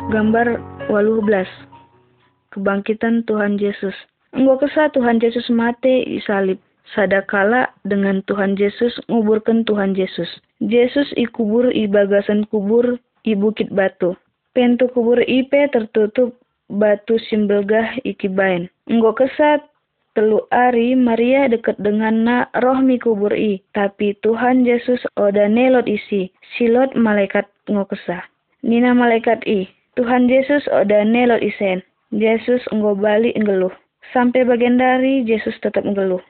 Gambar 0.08 0.56
waluh 0.88 1.20
belas 1.20 1.48
kebangkitan 2.56 3.28
Tuhan 3.28 3.60
Yesus. 3.60 3.92
Engkau 4.32 4.56
kesah 4.56 4.88
Tuhan 4.96 5.20
Yesus 5.20 5.52
mati 5.52 6.00
di 6.08 6.24
salib. 6.24 6.56
Sadakala 6.96 7.72
dengan 7.88 8.24
Tuhan 8.24 8.56
Yesus 8.56 8.96
nguburkan 9.08 9.68
Tuhan 9.68 9.96
Yesus. 9.96 10.28
Yesus 10.64 11.12
ikubur 11.16 11.68
i 11.72 11.84
bagasan 11.88 12.48
kubur 12.48 13.00
i 13.24 13.32
bukit 13.34 13.72
batu. 13.72 14.14
Pintu 14.54 14.86
kubur 14.92 15.18
ipe 15.24 15.66
tertutup 15.72 16.38
batu 16.70 17.18
simbelgah 17.28 17.98
ikibain. 18.06 18.70
Engkau 18.86 19.16
kesat 19.16 19.64
telu 20.14 20.46
ari 20.54 20.94
Maria 20.94 21.50
dekat 21.50 21.74
dengan 21.82 22.14
na 22.22 22.36
roh 22.62 22.78
mi 22.78 23.00
kubur 23.00 23.34
i. 23.34 23.58
Tapi 23.74 24.14
Tuhan 24.22 24.62
Yesus 24.62 25.02
oda 25.18 25.50
nelot 25.50 25.90
isi. 25.90 26.30
Silot 26.54 26.94
malaikat 26.94 27.50
ngokesah. 27.66 28.22
Nina 28.62 28.94
malaikat 28.94 29.42
i. 29.48 29.66
Tuhan 29.98 30.30
Yesus 30.30 30.62
oda 30.70 31.02
nelot 31.02 31.42
isen. 31.42 31.82
Yesus 32.14 32.62
engkau 32.70 32.94
balik 32.94 33.34
ngeluh. 33.34 33.74
Sampai 34.14 34.46
bagian 34.46 34.78
dari 34.78 35.26
Yesus 35.26 35.58
tetap 35.58 35.82
ngeluh. 35.82 36.22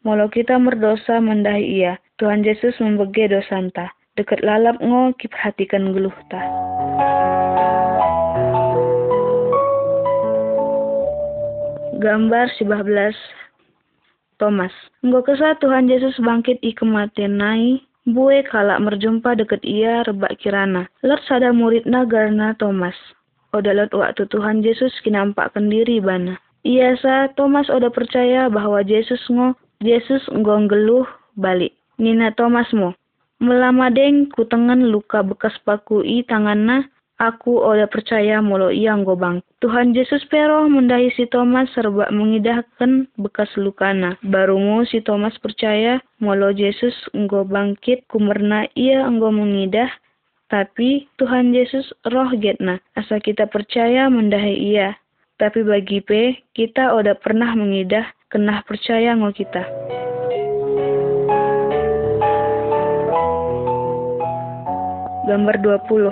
Molo 0.00 0.32
kita 0.32 0.56
merdosa 0.56 1.20
mendahi 1.20 1.84
ia, 1.84 2.00
Tuhan 2.16 2.40
Yesus 2.40 2.80
membege 2.80 3.28
dosanta 3.28 3.92
dekat 4.18 4.42
lalap 4.42 4.78
ngol 4.82 5.14
kiperhatikan 5.18 5.94
geluh 5.94 6.14
ta. 6.32 6.42
Gambar 12.00 12.48
11 12.56 13.12
Thomas 14.40 14.72
Engkau 15.04 15.20
kesah 15.20 15.52
Tuhan 15.60 15.84
Yesus 15.84 16.16
bangkit 16.24 16.56
i 16.64 16.72
kematian 16.72 17.36
nai 17.36 17.84
Bue 18.08 18.40
kalak 18.48 18.80
merjumpa 18.80 19.36
deket 19.36 19.60
ia 19.60 20.00
rebak 20.08 20.40
kirana. 20.40 20.88
Lord 21.04 21.20
sada 21.28 21.52
murid 21.52 21.84
Nagarna 21.84 22.56
Thomas. 22.56 22.96
Oda 23.52 23.76
lot 23.76 23.92
waktu 23.92 24.24
Tuhan 24.32 24.64
Yesus 24.64 24.88
kinampak 25.04 25.52
kendiri 25.52 26.00
bana. 26.00 26.40
Ia 26.64 26.96
sa 26.96 27.28
Thomas 27.36 27.68
oda 27.68 27.92
percaya 27.92 28.48
bahwa 28.48 28.80
Yesus 28.80 29.20
ngo, 29.28 29.52
Yesus 29.84 30.24
ngo 30.32 30.64
geluh 30.64 31.04
balik. 31.36 31.76
Nina 32.00 32.32
Thomas 32.32 32.72
mo, 32.72 32.96
Melamadeng 33.40 34.28
ku 34.28 34.44
tengen 34.44 34.92
luka 34.92 35.24
bekas 35.24 35.56
paku 35.64 36.04
i 36.04 36.22
tanganna 36.22 36.86
Aku 37.20 37.60
oda 37.60 37.84
percaya 37.84 38.40
molo 38.40 38.72
ia 38.72 38.96
bang. 38.96 39.44
Tuhan 39.60 39.92
Yesus 39.92 40.24
pero 40.32 40.64
mendahi 40.64 41.12
si 41.12 41.28
Thomas 41.28 41.68
serba 41.76 42.08
mengidahkan 42.08 43.12
bekas 43.20 43.52
lukana. 43.60 44.16
Barumu 44.24 44.88
si 44.88 45.04
Thomas 45.04 45.36
percaya 45.36 46.00
molo 46.16 46.48
Yesus 46.48 46.96
enggo 47.12 47.44
bangkit 47.44 48.08
kumerna 48.08 48.64
ia 48.72 49.04
enggo 49.04 49.28
mengidah 49.28 49.92
tapi 50.48 51.12
Tuhan 51.20 51.52
Yesus 51.52 51.92
roh 52.08 52.32
getna. 52.40 52.80
Asa 52.96 53.20
kita 53.20 53.52
percaya 53.52 54.08
mendahi 54.08 54.56
ia. 54.72 54.96
Tapi 55.36 55.60
bagi 55.60 56.00
P, 56.00 56.40
kita 56.56 56.96
oda 56.96 57.16
pernah 57.16 57.52
mengidah 57.52 58.04
kena 58.32 58.64
percaya 58.64 59.12
ngo 59.12 59.28
kita. 59.32 59.64
Gambar 65.30 65.62
20 65.62 66.10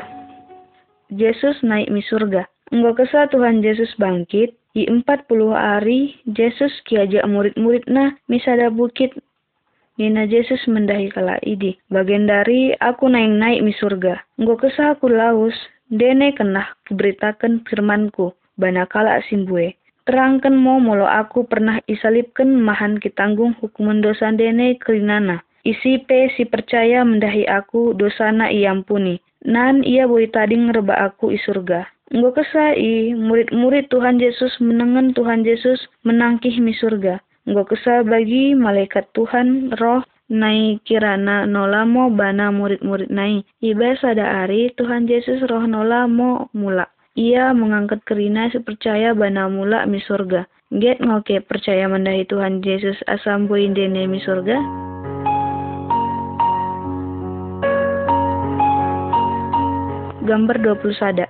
Yesus 1.10 1.58
naik 1.66 1.90
mi 1.90 1.98
surga. 2.06 2.46
Engkau 2.70 2.94
kesal 2.94 3.26
Tuhan 3.34 3.66
Yesus 3.66 3.90
bangkit, 3.98 4.54
di 4.78 4.87
empat 4.87 5.26
puluh 5.26 5.58
hari 5.58 6.14
Yesus 6.22 6.70
kiajak 6.87 7.26
murid-murid 7.26 7.82
na 7.90 8.14
misada 8.30 8.70
bukit 8.70 9.10
Nina 9.98 10.22
Yesus 10.22 10.62
mendahi 10.70 11.10
kala 11.10 11.34
idi. 11.42 11.75
Bagian 11.90 12.30
dari 12.30 12.70
aku 12.78 13.10
naik-naik 13.10 13.66
mi 13.66 13.75
surga. 13.75 14.22
Engkau 14.38 14.54
kesal 14.54 14.94
aku 14.94 15.10
laus, 15.10 15.58
dene 15.90 16.30
kenah 16.38 16.78
kuberitakan 16.87 17.66
firmanku. 17.66 18.30
Bana 18.54 18.87
kala 18.87 19.18
simbue. 19.26 19.75
Terangkan 20.06 20.54
mo 20.54 20.78
molo 20.78 21.10
aku 21.10 21.42
pernah 21.42 21.82
isalipkan 21.90 22.54
mahan 22.54 23.02
kitanggung 23.02 23.58
hukuman 23.58 23.98
dosa 23.98 24.30
dene 24.30 24.78
kerinana. 24.78 25.42
Isi 25.68 26.00
pe 26.00 26.32
si 26.32 26.48
percaya 26.48 27.04
mendahi 27.04 27.44
aku 27.44 27.92
dosana 27.92 28.48
iampuni 28.48 29.20
nan 29.44 29.84
ia 29.84 30.08
boleh 30.08 30.32
tadi 30.32 30.56
ngereba 30.56 30.96
aku 30.96 31.28
i 31.28 31.38
surga. 31.38 31.84
Enggo 32.08 32.32
kesai, 32.32 33.12
murid-murid 33.12 33.92
Tuhan 33.92 34.16
Yesus 34.16 34.56
menengen 34.64 35.12
Tuhan 35.12 35.44
Yesus 35.44 35.76
menangkih 36.08 36.56
mi 36.64 36.72
surga. 36.72 37.20
Enggo 37.44 37.68
kesal 37.68 38.08
bagi 38.08 38.56
malaikat 38.56 39.12
Tuhan 39.12 39.76
roh 39.76 40.00
nai 40.32 40.80
kirana 40.88 41.44
nolamo 41.44 42.08
bana 42.16 42.48
murid-murid 42.48 43.12
nai. 43.12 43.44
Iba 43.60 43.92
sada 44.00 44.40
ari 44.40 44.72
Tuhan 44.72 45.04
Yesus 45.04 45.44
roh 45.52 45.68
nolamo 45.68 46.48
mula. 46.56 46.88
Ia 47.12 47.52
mengangkat 47.52 48.08
kerina 48.08 48.48
sepercaya 48.48 49.12
bana 49.12 49.52
mula 49.52 49.84
mi 49.84 50.00
surga. 50.00 50.48
Get 50.80 51.04
ngoke 51.04 51.44
percaya 51.44 51.92
mendahi 51.92 52.25
Tuhan 52.25 52.64
Yesus 52.64 52.96
asam 53.04 53.48
dene 53.48 54.08
mi 54.08 54.20
surga? 54.20 54.56
Gambar 60.28 60.61
20 60.61 60.92
sada. 60.92 61.25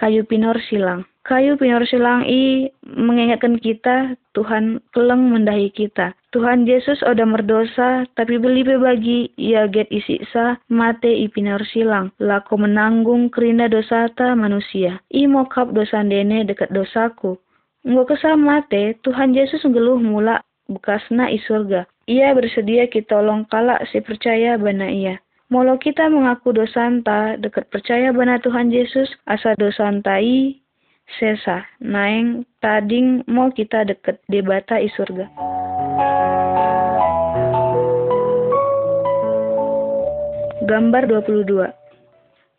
Kayu 0.00 0.24
pinor 0.24 0.56
silang. 0.72 1.04
Kayu 1.20 1.60
pinor 1.60 1.84
silang 1.84 2.24
i 2.24 2.72
mengingatkan 2.88 3.60
kita 3.60 4.16
Tuhan 4.32 4.80
keleng 4.96 5.36
mendahi 5.36 5.68
kita. 5.68 6.16
Tuhan 6.32 6.64
Yesus 6.64 7.04
oda 7.04 7.28
merdosa, 7.28 8.08
tapi 8.16 8.40
beli 8.40 8.64
bagi 8.64 9.28
ia 9.36 9.68
get 9.68 9.92
isi 9.92 10.16
sa 10.32 10.56
mate 10.72 11.12
i 11.12 11.28
pinor 11.28 11.60
silang. 11.68 12.08
Lako 12.16 12.64
menanggung 12.64 13.28
kerina 13.28 13.68
dosa 13.68 14.08
ta 14.16 14.32
manusia. 14.32 14.96
I 15.12 15.28
mokap 15.28 15.76
dosa 15.76 16.00
dene 16.00 16.48
dekat 16.48 16.72
dosaku. 16.72 17.36
Nggak 17.84 18.16
kesal 18.16 18.40
mate, 18.40 18.96
Tuhan 19.04 19.36
Yesus 19.36 19.60
ngeluh 19.60 20.00
mula 20.00 20.40
bekasna 20.72 21.28
i 21.28 21.36
surga. 21.36 21.84
Ia 22.08 22.32
bersedia 22.32 22.88
kita 22.88 23.20
tolong 23.20 23.44
kalak 23.52 23.84
si 23.92 24.00
percaya 24.00 24.56
bana 24.56 24.88
ia. 24.88 25.20
Molo 25.46 25.78
kita 25.78 26.10
mengaku 26.10 26.50
dosanta 26.50 27.38
dekat 27.38 27.70
percaya 27.70 28.10
bana 28.10 28.34
Tuhan 28.42 28.66
Yesus 28.66 29.06
asa 29.30 29.54
dosantai 29.54 30.58
sesa 31.22 31.62
naeng 31.78 32.42
tading 32.58 33.22
mau 33.30 33.54
kita 33.54 33.86
deket 33.86 34.18
debata 34.26 34.74
i 34.82 34.90
surga. 34.90 35.30
Gambar 40.66 41.02
22 41.14 41.46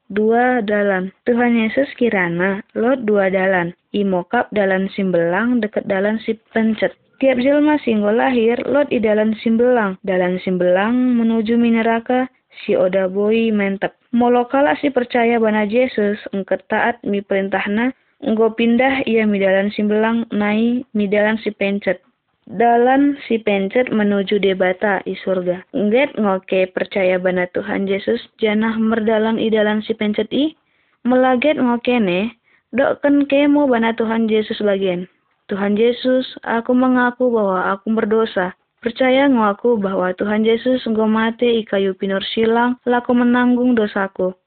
Dua 0.08 0.64
dalan 0.64 1.12
Tuhan 1.28 1.60
Yesus 1.60 1.92
kirana 2.00 2.64
lot 2.72 3.04
dua 3.04 3.28
dalan 3.28 3.76
imokap 3.92 4.48
dalan 4.56 4.88
simbelang 4.96 5.60
deket 5.60 5.84
dalan 5.92 6.24
si 6.24 6.40
pencet 6.56 6.96
Tiap 7.18 7.42
jelma 7.42 7.82
singgol 7.82 8.22
lahir, 8.22 8.62
lot 8.70 8.94
i 8.94 9.02
dalan 9.02 9.34
simbelang. 9.42 9.98
Dalan 10.06 10.38
simbelang 10.46 11.18
menuju 11.18 11.58
mineraka, 11.58 12.30
si 12.64 12.74
oda 12.74 13.06
boy 13.12 13.54
mentep. 13.54 13.94
Molokala 14.16 14.74
si 14.80 14.90
percaya 14.90 15.38
bana 15.38 15.68
Yesus 15.68 16.18
engket 16.32 16.64
taat 16.72 17.02
mi 17.04 17.22
perintahna 17.22 17.92
enggo 18.24 18.54
pindah 18.56 19.06
ia 19.06 19.28
mi 19.28 19.38
dalan 19.38 19.70
si 19.70 19.84
belang 19.84 20.26
nai 20.34 20.82
mi 20.96 21.06
dalan 21.06 21.38
si 21.42 21.52
pencet. 21.54 22.02
Dalan 22.48 23.20
si 23.28 23.44
pencet 23.44 23.92
menuju 23.92 24.40
debata 24.40 25.04
i 25.04 25.14
surga. 25.20 25.68
Engget 25.76 26.16
ngoke 26.16 26.72
percaya 26.72 27.20
bana 27.20 27.44
Tuhan 27.52 27.86
Yesus 27.86 28.24
janah 28.40 28.80
merdalan 28.80 29.38
dalan 29.52 29.84
si 29.84 29.92
pencet 29.92 30.32
i. 30.32 30.56
Melaget 31.04 31.60
ngokene 31.60 32.32
dokken 32.72 33.28
kemo 33.28 33.68
bana 33.68 33.92
Tuhan 33.94 34.32
Yesus 34.32 34.64
bagian. 34.64 35.12
Tuhan 35.48 35.80
Yesus, 35.80 36.28
aku 36.44 36.76
mengaku 36.76 37.32
bahwa 37.32 37.72
aku 37.72 37.96
berdosa. 37.96 38.52
Percaya 38.78 39.26
ngaku 39.26 39.82
bahwa 39.82 40.14
Tuhan 40.14 40.46
Yesus 40.46 40.86
engkau 40.86 41.10
mati 41.10 41.66
kayu 41.66 41.98
pinur 41.98 42.22
silang, 42.22 42.78
laku 42.86 43.10
menanggung 43.10 43.74
dosaku. 43.74 44.38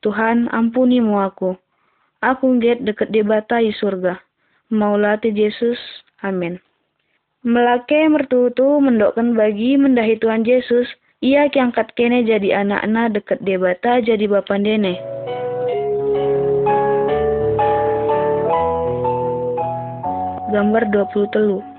Tuhan 0.00 0.48
ampuni 0.56 1.04
mu 1.04 1.20
aku. 1.20 1.52
Aku 2.24 2.56
nget 2.56 2.80
deket 2.80 3.12
di 3.12 3.20
batai 3.20 3.76
surga. 3.76 4.16
Maulati 4.72 5.28
Yesus. 5.28 5.76
Amin. 6.24 6.56
Melake 7.44 8.08
mertutu 8.08 8.80
mendokkan 8.80 9.36
bagi 9.36 9.76
mendahi 9.76 10.16
Tuhan 10.16 10.48
Yesus, 10.48 10.88
ia 11.20 11.44
kiangkat 11.52 11.92
kene 11.92 12.24
jadi 12.24 12.64
anak-anak 12.64 13.20
deket 13.20 13.38
debata 13.44 14.00
jadi 14.00 14.24
bapan 14.24 14.64
dene. 14.64 14.94
Gambar 20.56 20.88
20 20.88 21.34
telu 21.36 21.73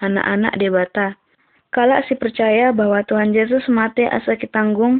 anak-anak 0.00 0.56
debata. 0.56 1.16
Kala 1.70 2.02
si 2.10 2.18
percaya 2.18 2.74
bahwa 2.74 3.06
Tuhan 3.06 3.30
Yesus 3.30 3.70
mati 3.70 4.02
asa 4.02 4.34
kitanggung 4.34 4.98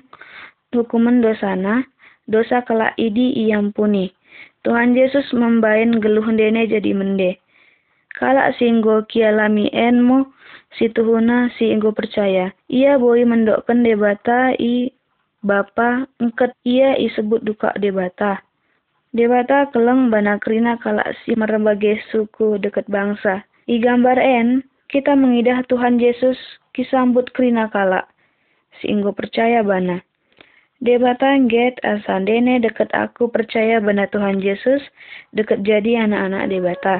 hukuman 0.70 1.18
dosana, 1.18 1.82
dosa 2.30 2.62
kala 2.62 2.94
idi 2.94 3.34
iampuni. 3.34 4.14
Tuhan 4.62 4.94
Yesus 4.94 5.26
membain 5.34 5.98
geluh 5.98 6.28
dene 6.30 6.68
jadi 6.70 6.94
mende. 6.94 7.42
Si 8.60 8.64
inggo 8.68 9.02
kialami 9.08 9.72
enmo, 9.72 10.30
si 10.76 10.92
tuhuna 10.92 11.48
si 11.56 11.72
inggo 11.72 11.90
percaya. 11.90 12.52
Ia 12.68 13.00
boi 13.00 13.24
mendokkan 13.24 13.82
debata 13.82 14.52
i 14.60 14.92
bapa 15.40 16.04
engket 16.20 16.52
ia 16.62 16.94
isebut 17.00 17.40
duka 17.42 17.72
debata. 17.80 18.44
Debata 19.10 19.66
keleng 19.74 20.12
bana 20.12 20.38
krina 20.38 20.78
kala 20.78 21.02
si 21.24 21.34
merembage 21.34 21.98
suku 22.12 22.60
deket 22.62 22.86
bangsa. 22.86 23.42
I 23.66 23.80
gambar 23.82 24.18
en, 24.20 24.62
kita 24.90 25.14
mengidah 25.14 25.62
Tuhan 25.70 26.02
Yesus 26.02 26.34
kisambut 26.74 27.30
krina 27.30 27.70
kala. 27.70 28.10
Singgo 28.82 29.14
percaya 29.14 29.62
bana. 29.62 30.02
Debatan 30.82 31.46
get 31.46 31.78
asandene 31.86 32.58
deket 32.58 32.90
aku 32.90 33.30
percaya 33.30 33.78
bana 33.78 34.10
Tuhan 34.10 34.42
Yesus 34.42 34.82
deket 35.30 35.62
jadi 35.62 36.10
anak-anak 36.10 36.50
debata. 36.50 36.96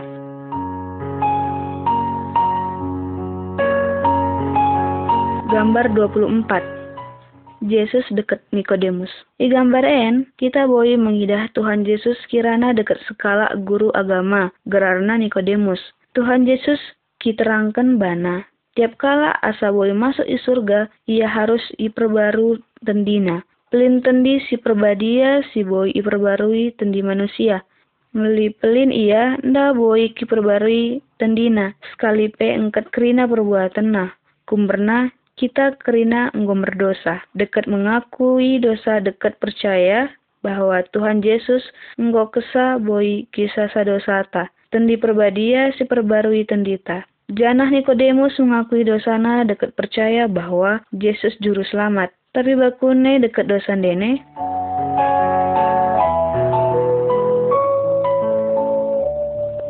Gambar 5.51 5.91
24 5.91 7.67
Yesus 7.67 8.07
deket 8.15 8.39
Nikodemus. 8.55 9.11
Di 9.35 9.51
gambar 9.51 9.83
N, 9.83 10.31
kita 10.39 10.71
boleh 10.71 10.95
mengidah 10.95 11.51
Tuhan 11.59 11.83
Yesus 11.83 12.15
kirana 12.31 12.71
deket 12.71 13.03
skala 13.11 13.51
guru 13.67 13.91
agama, 13.99 14.55
gerarna 14.71 15.19
Nikodemus. 15.19 15.83
Tuhan 16.15 16.47
Yesus 16.47 16.79
kiterangkan 17.21 18.01
bana. 18.01 18.49
Tiap 18.75 18.97
kala 18.97 19.37
asa 19.45 19.69
boleh 19.69 19.93
masuk 19.93 20.25
di 20.25 20.41
surga, 20.41 20.89
ia 21.05 21.29
harus 21.29 21.61
iperbaru 21.77 22.59
tendina. 22.83 23.45
Pelin 23.71 24.03
tendi 24.03 24.43
si 24.51 24.59
perbadia 24.59 25.47
si 25.55 25.63
boy 25.63 25.95
iperbarui 25.95 26.75
tendi 26.75 27.05
manusia. 27.07 27.63
Melipelin 28.11 28.91
ia, 28.91 29.39
nda 29.47 29.71
boi 29.71 30.11
ki 30.11 30.27
perbarui 30.27 30.99
tendina, 31.23 31.71
sekali 31.95 32.27
pe 32.27 32.51
engkat 32.51 32.91
kerina 32.91 33.31
perbuatan 33.31 33.95
na. 33.95 34.11
Kumberna, 34.51 35.15
kita 35.39 35.79
kerina 35.79 36.35
enggo 36.35 36.59
berdosa. 36.59 37.23
Dekat 37.39 37.71
mengakui 37.71 38.59
dosa, 38.59 38.99
dekat 38.99 39.39
percaya 39.39 40.11
bahwa 40.43 40.83
Tuhan 40.91 41.23
Yesus 41.23 41.63
enggo 41.95 42.27
kesa 42.35 42.83
boi 42.83 43.31
kisah 43.31 43.71
dosa 43.87 44.27
ta. 44.27 44.51
Tendi 44.71 44.95
perbadia 44.95 45.75
si 45.75 45.83
perbarui 45.83 46.47
tendita. 46.47 47.03
Janah 47.27 47.75
Nikodemus 47.75 48.39
mengakui 48.39 48.87
dosana 48.87 49.43
dekat 49.43 49.75
percaya 49.75 50.31
bahwa 50.31 50.79
Yesus 50.95 51.35
juru 51.43 51.67
selamat. 51.67 52.15
Tapi 52.31 52.55
bakune 52.55 53.19
dekat 53.19 53.51
dosa 53.51 53.75
dene. 53.75 54.23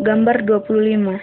Gambar 0.04 0.44
25 0.44 1.16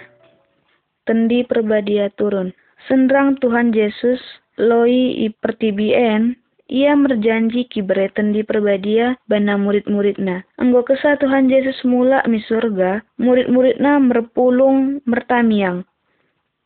Tendi 1.06 1.46
perbadia 1.46 2.10
turun. 2.18 2.50
Sendrang 2.90 3.38
Tuhan 3.38 3.70
Yesus 3.70 4.18
loi 4.58 5.22
i 5.22 5.30
pertibien 5.38 6.34
ia 6.68 6.92
merjanji 6.92 7.64
kibere 7.64 8.12
tendi 8.12 8.44
perbadia 8.44 9.16
bana 9.24 9.56
murid-muridna. 9.56 10.44
Anggo 10.60 10.84
kesah 10.84 11.16
Tuhan 11.16 11.48
Yesus 11.48 11.80
mula 11.88 12.20
mi 12.28 12.44
surga, 12.44 13.00
murid-muridna 13.16 13.96
merpulung 13.96 15.00
mertamiang. 15.08 15.88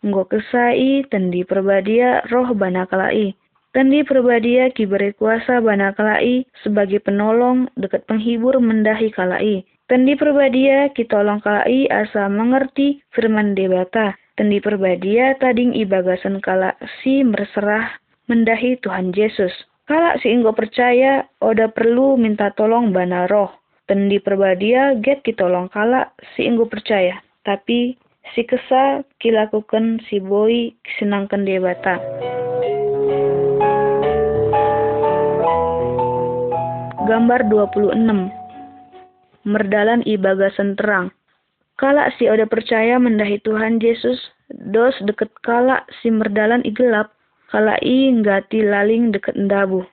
Anggo 0.03 0.27
kesai 0.27 1.07
tendi 1.07 1.47
perbadia 1.47 2.27
roh 2.35 2.51
bana 2.59 2.83
kalai. 2.91 3.39
Tendi 3.73 4.05
perbadia 4.05 4.69
kibere 4.75 5.15
kuasa 5.17 5.63
bana 5.63 5.95
kalai 5.97 6.45
sebagai 6.61 7.01
penolong 7.01 7.71
dekat 7.79 8.05
penghibur 8.05 8.59
mendahi 8.59 9.09
kalai. 9.15 9.65
Tendi 9.87 10.19
perbadia 10.19 10.91
kitolong 10.93 11.39
kalai 11.41 11.87
asa 11.89 12.27
mengerti 12.27 13.01
firman 13.15 13.55
debata. 13.55 14.19
Tendi 14.35 14.59
perbadia 14.59 15.39
tading 15.39 15.73
ibagasan 15.79 16.43
kala 16.43 16.77
si 17.01 17.23
berserah 17.23 17.97
mendahi 18.27 18.77
Tuhan 18.83 19.15
Yesus. 19.15 19.53
Kala 19.83 20.15
si 20.23 20.31
inggo 20.31 20.55
percaya 20.55 21.27
oda 21.43 21.67
perlu 21.67 22.15
minta 22.15 22.55
tolong 22.55 22.95
bana 22.95 23.27
roh. 23.27 23.51
Tendi 23.91 24.23
perbadia 24.23 24.95
get 25.03 25.27
kitolong 25.27 25.67
kala 25.75 26.15
si 26.39 26.47
inggo 26.47 26.71
percaya. 26.71 27.19
Tapi 27.43 27.99
si 28.31 28.47
kesa 28.47 29.03
kilakukan 29.19 29.99
si 30.07 30.23
boy 30.23 30.71
senangkan 31.03 31.43
debata. 31.43 31.99
Gambar 37.03 37.51
26 37.51 38.31
merdalan 39.43 40.07
ibagasan 40.07 40.79
terang. 40.79 41.11
Kala 41.75 42.15
si 42.15 42.31
oda 42.31 42.47
percaya 42.47 43.03
mendahi 43.03 43.43
Tuhan 43.43 43.83
Yesus, 43.83 44.23
dos 44.71 44.95
deket 45.03 45.35
kala 45.43 45.83
si 45.99 46.15
merdalan 46.15 46.63
igelap, 46.63 47.11
kala 47.53 47.77
i 47.85 48.09
nggati 48.09 48.65
laling 48.65 49.13
deket 49.13 49.37
ndabu. 49.37 49.85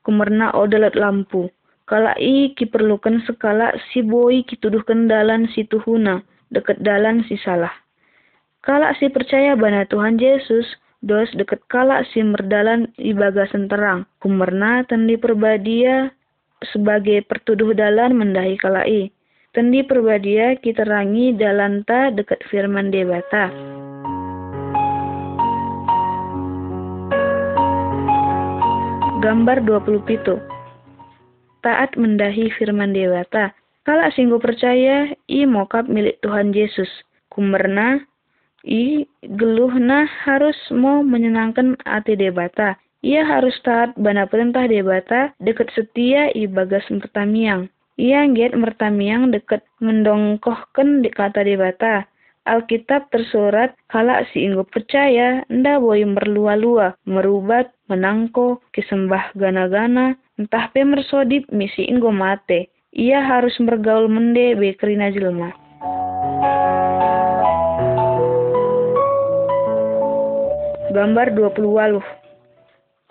Kumerna 0.00 0.56
odalat 0.56 0.96
lampu. 0.96 1.52
Kala 1.84 2.16
i 2.16 2.56
kiperlukan 2.56 3.20
sekala 3.28 3.76
si 3.92 4.00
boi 4.00 4.40
kituduhkan 4.48 5.04
dalan 5.04 5.44
si 5.52 5.68
tuhuna, 5.68 6.24
deket 6.48 6.80
dalan 6.80 7.20
si 7.28 7.36
salah. 7.44 7.72
Kala 8.64 8.96
si 8.96 9.12
percaya 9.12 9.52
bana 9.52 9.84
Tuhan 9.84 10.16
Yesus, 10.16 10.64
dos 11.04 11.28
deket 11.36 11.60
kala 11.68 12.08
si 12.08 12.24
merdalan 12.24 12.88
ibagasan 12.96 13.68
terang. 13.68 14.08
Kumerna 14.24 14.88
tandi 14.88 15.20
perbadia 15.20 16.08
sebagai 16.72 17.20
pertuduh 17.28 17.76
dalan 17.76 18.16
mendahi 18.16 18.56
kalai. 18.56 19.12
Tendi 19.52 19.84
perbadia 19.84 20.56
kita 20.56 20.88
rangi 20.88 21.36
dalanta 21.36 22.08
dekat 22.10 22.40
firman 22.48 22.88
debata. 22.88 23.52
Gambar 29.24 29.64
20 29.64 30.04
pitu. 30.04 30.36
Taat 31.64 31.96
mendahi 31.96 32.52
firman 32.60 32.92
debata. 32.92 33.56
Kala 33.88 34.12
singgu 34.12 34.36
percaya, 34.36 35.08
i 35.32 35.48
mokap 35.48 35.88
milik 35.88 36.20
Tuhan 36.20 36.52
Yesus. 36.52 36.92
Kumerna, 37.32 38.04
i 38.68 39.08
geluhna 39.24 40.04
harus 40.28 40.60
mau 40.68 41.00
menyenangkan 41.00 41.72
hati 41.88 42.20
debata. 42.20 42.76
Ia 43.00 43.24
harus 43.24 43.56
taat 43.64 43.96
bana 43.96 44.28
perintah 44.28 44.68
debata 44.68 45.32
dekat 45.40 45.72
setia 45.72 46.28
i 46.36 46.44
bagas 46.44 46.84
mertamiang. 46.92 47.72
Ia 47.96 48.28
get 48.28 48.52
mertamiang 48.52 49.32
dekat 49.32 49.64
mendongkohkan 49.80 51.00
di 51.00 51.08
kata 51.08 51.48
debata. 51.48 52.04
Alkitab 52.44 53.08
tersurat 53.08 53.72
kala 53.88 54.20
si 54.36 54.44
inggo 54.44 54.68
percaya 54.68 55.48
nda 55.48 55.80
boy 55.80 56.04
merlua-lua, 56.04 56.92
merubat, 57.08 57.72
menangko, 57.90 58.64
kisembah 58.72 59.34
gana-gana, 59.36 60.16
entah 60.40 60.70
pe 60.72 60.84
mersodip 60.84 61.48
misi 61.52 61.88
inggo 61.88 62.12
mate. 62.14 62.72
Ia 62.94 63.20
harus 63.20 63.58
bergaul 63.58 64.06
mende 64.06 64.54
be 64.54 64.72
kerina 64.78 65.10
jelma. 65.10 65.50
Gambar 70.94 71.34
20 71.34 71.66
waluh 71.66 72.06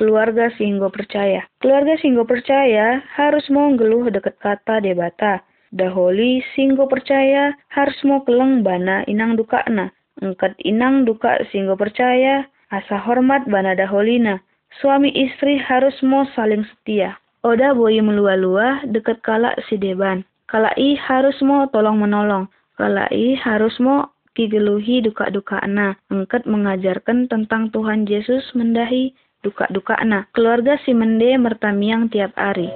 keluarga 0.04 0.52
Singgo 0.60 0.92
percaya. 0.92 1.48
Keluarga 1.64 1.96
Singgo 1.96 2.28
percaya 2.28 3.00
harus 3.16 3.48
mau 3.48 3.72
geluh 3.80 4.10
deket 4.12 4.36
kata 4.42 4.84
debata. 4.84 5.40
Daholi 5.72 6.44
Singgo 6.54 6.86
percaya 6.86 7.56
harus 7.72 7.98
mau 8.06 8.22
keleng 8.28 8.62
bana 8.68 9.08
inang 9.10 9.40
duka 9.40 9.64
na. 9.72 9.90
Engkat 10.22 10.60
inang 10.62 11.08
duka 11.08 11.42
Singgo 11.50 11.80
percaya 11.80 12.46
asa 12.70 13.00
hormat 13.00 13.48
bana 13.50 13.74
daholina. 13.80 14.44
Suami 14.82 15.14
istri 15.14 15.62
harus 15.62 15.94
mau 16.02 16.26
saling 16.34 16.66
setia. 16.66 17.22
Oda 17.46 17.78
boy 17.78 18.00
melua-lua 18.02 18.82
deket 18.90 19.22
kala 19.22 19.54
si 19.70 19.78
deban. 19.78 20.26
Kala 20.50 20.74
i 20.74 20.98
harus 20.98 21.38
mau 21.46 21.70
tolong 21.70 22.02
menolong. 22.02 22.50
Kala 22.74 23.06
i 23.14 23.38
harus 23.38 23.78
mau 23.78 24.10
kigeluhi 24.34 25.06
duka-duka 25.06 25.62
na. 25.70 25.94
Engkat 26.10 26.50
mengajarkan 26.50 27.30
tentang 27.30 27.70
Tuhan 27.70 28.10
Yesus 28.10 28.42
mendahi 28.58 29.14
duka-duka 29.46 29.94
anak. 30.00 30.34
Keluarga 30.34 30.80
si 30.82 30.96
Mende 30.98 31.38
mertamiang 31.38 32.10
tiap 32.10 32.34
hari. 32.34 32.72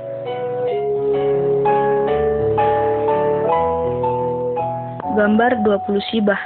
Gambar 5.17 5.65
20 5.65 5.97
sibah. 6.13 6.43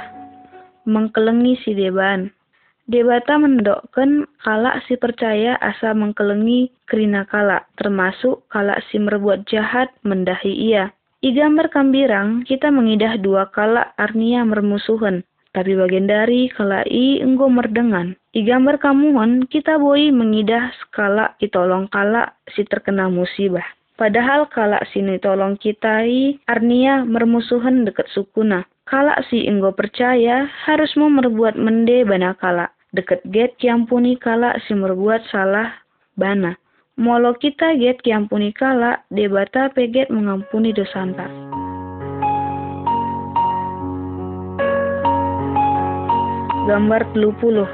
Mengkelengi 0.88 1.60
si 1.60 1.76
deban. 1.76 2.32
Debata 2.92 3.40
mendokkan 3.40 4.28
kala 4.44 4.84
si 4.84 5.00
percaya 5.00 5.56
asa 5.64 5.96
mengkelengi 5.96 6.68
kerina 6.84 7.24
kala, 7.24 7.64
termasuk 7.80 8.44
kala 8.52 8.84
si 8.92 9.00
merbuat 9.00 9.48
jahat 9.48 9.88
mendahi 10.04 10.52
ia. 10.52 10.92
I 11.24 11.32
gambar 11.32 11.72
kambirang, 11.72 12.44
kita 12.44 12.68
mengidah 12.68 13.16
dua 13.16 13.48
kala 13.48 13.96
arnia 13.96 14.44
mermusuhan, 14.44 15.24
tapi 15.56 15.72
bagian 15.72 16.04
dari 16.04 16.52
kala 16.52 16.84
i 16.84 17.16
enggo 17.24 17.48
merdengan. 17.48 18.12
I 18.36 18.44
gambar 18.44 18.76
kamuhon, 18.76 19.48
kita 19.48 19.80
boi 19.80 20.12
mengidah 20.12 20.76
skala 20.84 21.32
itolong 21.40 21.88
kala 21.88 22.36
si 22.52 22.60
terkena 22.68 23.08
musibah. 23.08 23.64
Padahal 23.96 24.52
kala 24.52 24.84
sini 24.92 25.16
tolong 25.16 25.56
i 25.64 26.36
arnia 26.44 27.08
mermusuhan 27.08 27.88
dekat 27.88 28.12
sukuna. 28.12 28.68
Kala 28.84 29.16
si 29.32 29.48
inggo 29.48 29.72
percaya 29.72 30.44
harus 30.68 30.92
mau 31.00 31.08
merbuat 31.08 31.56
mende 31.56 32.04
bana 32.04 32.36
kala. 32.36 32.68
Deket 32.92 33.24
get 33.32 33.56
kiampuni 33.56 34.20
kala 34.20 34.52
si 34.68 34.76
merbuat 34.76 35.24
salah 35.32 35.72
bana. 36.20 36.52
Molo 37.00 37.32
kita 37.32 37.72
get 37.80 38.04
kiampuni 38.04 38.52
kala, 38.52 39.00
debata 39.08 39.72
peget 39.72 40.12
mengampuni 40.12 40.76
dosanta. 40.76 41.24
Gambar 46.68 47.08
20 47.16 47.64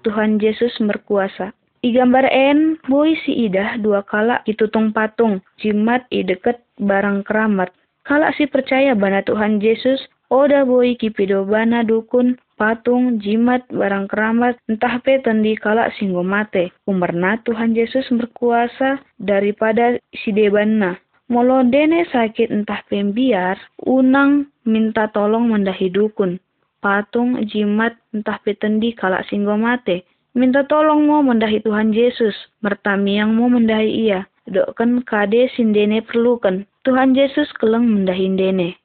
Tuhan 0.00 0.40
Yesus 0.40 0.72
berkuasa. 0.80 1.52
I 1.84 1.92
gambar 1.92 2.24
en, 2.32 2.80
boy 2.88 3.12
si 3.20 3.52
idah 3.52 3.76
dua 3.84 4.00
kala 4.00 4.40
itutung 4.48 4.96
patung, 4.96 5.44
jimat 5.60 6.08
i 6.08 6.24
deket 6.24 6.64
barang 6.80 7.20
keramat. 7.28 7.68
Kala 8.08 8.32
si 8.32 8.48
percaya 8.48 8.96
bana 8.96 9.20
Tuhan 9.20 9.60
Yesus, 9.60 10.00
oda 10.32 10.64
boy 10.64 10.96
kipido 10.96 11.44
bana 11.44 11.84
dukun, 11.84 12.40
patung, 12.56 13.20
jimat, 13.20 13.62
barang 13.68 14.10
keramat, 14.10 14.56
entah 14.66 14.98
pe 15.04 15.20
tendi 15.20 15.54
kala 15.54 15.92
singgo 16.00 16.24
mate. 16.24 16.72
Umarna 16.88 17.38
Tuhan 17.44 17.76
Yesus 17.76 18.08
berkuasa 18.10 19.04
daripada 19.20 20.00
si 20.10 20.32
debanna. 20.32 20.98
Molo 21.30 21.62
dene 21.62 22.08
sakit 22.08 22.50
entah 22.50 22.82
pembiar, 22.88 23.60
unang 23.84 24.50
minta 24.64 25.06
tolong 25.12 25.52
mendahi 25.52 25.92
dukun 25.92 26.40
patung, 26.86 27.42
jimat, 27.50 27.98
entah 28.14 28.38
petendi 28.46 28.94
kalak 28.94 29.26
singgo 29.26 29.58
mate. 29.58 30.06
Minta 30.38 30.62
tolong 30.68 31.08
mau 31.08 31.24
mendahi 31.24 31.64
Tuhan 31.64 31.90
Yesus, 31.90 32.36
mertami 32.62 33.18
yang 33.18 33.34
mau 33.34 33.50
mendahi 33.50 33.90
ia. 34.06 34.28
Dokkan 34.46 35.02
kade 35.02 35.50
sindene 35.58 36.06
perlukan. 36.06 36.62
Tuhan 36.86 37.18
Yesus 37.18 37.50
keleng 37.58 37.88
mendahi 37.88 38.30
dene. 38.38 38.78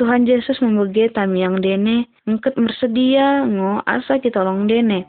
Tuhan 0.00 0.24
Yesus 0.24 0.56
membege 0.64 1.12
tamiang 1.12 1.60
dene, 1.60 2.08
engket 2.24 2.56
bersedia 2.56 3.44
ngo 3.44 3.84
asa 3.84 4.16
kita 4.16 4.40
tolong 4.40 4.64
dene. 4.64 5.04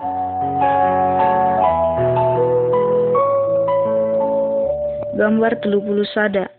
Gambar 5.15 5.63
puluh 5.63 6.03
sada. 6.11 6.51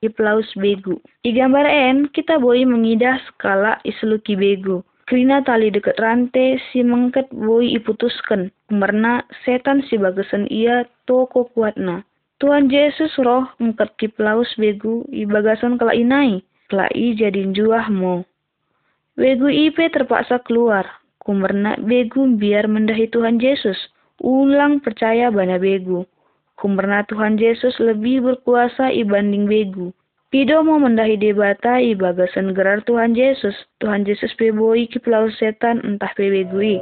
Iplaus 0.00 0.48
begu. 0.56 0.96
I 1.20 1.36
gambar 1.36 1.68
en, 1.68 2.08
kita 2.08 2.40
boi 2.40 2.64
mengidah 2.64 3.20
skala 3.28 3.76
isluki 3.84 4.40
begu. 4.40 4.80
Krina 5.04 5.44
tali 5.44 5.68
deket 5.68 6.00
rante 6.00 6.56
si 6.72 6.80
mengket 6.80 7.28
boi 7.28 7.76
iputuskan. 7.76 8.48
Karena 8.72 9.20
setan 9.44 9.84
si 9.84 10.00
bagasan 10.00 10.48
ia 10.48 10.88
toko 11.04 11.44
kuatna. 11.52 12.08
Tuhan 12.40 12.72
Yesus 12.72 13.12
roh 13.20 13.44
mengket 13.60 13.92
kiplaus 14.00 14.48
begu 14.56 15.04
i 15.12 15.28
bagasan 15.28 15.76
kala 15.76 15.92
inai 15.92 16.40
i 16.94 17.18
jadi 17.18 17.50
juahmu. 17.50 18.22
Begu 19.18 19.48
ipe 19.50 19.90
terpaksa 19.90 20.38
keluar. 20.46 20.86
Kumerna 21.20 21.76
begu 21.76 22.24
biar 22.38 22.70
mendahi 22.70 23.10
Tuhan 23.10 23.42
Yesus. 23.42 23.76
Ulang 24.22 24.80
percaya 24.80 25.28
bana 25.28 25.58
begu. 25.58 26.06
Kumerna 26.56 27.04
Tuhan 27.10 27.36
Yesus 27.36 27.76
lebih 27.82 28.24
berkuasa 28.24 28.94
ibanding 28.94 29.50
begu. 29.50 29.90
Pido 30.30 30.62
mau 30.62 30.78
mendahi 30.78 31.18
debata 31.18 31.82
i 31.82 31.98
bagasan 31.98 32.54
gerar 32.54 32.86
Tuhan 32.86 33.18
Yesus. 33.18 33.52
Tuhan 33.82 34.06
Yesus 34.06 34.30
peboi 34.38 34.86
ki 34.86 35.02
pelau 35.02 35.26
setan 35.34 35.82
entah 35.82 36.14
pebegui. 36.14 36.78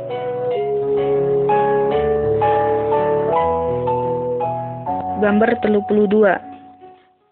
Gambar 5.19 5.59
telu 5.65 5.81
puluh 5.89 6.07
dua. 6.07 6.37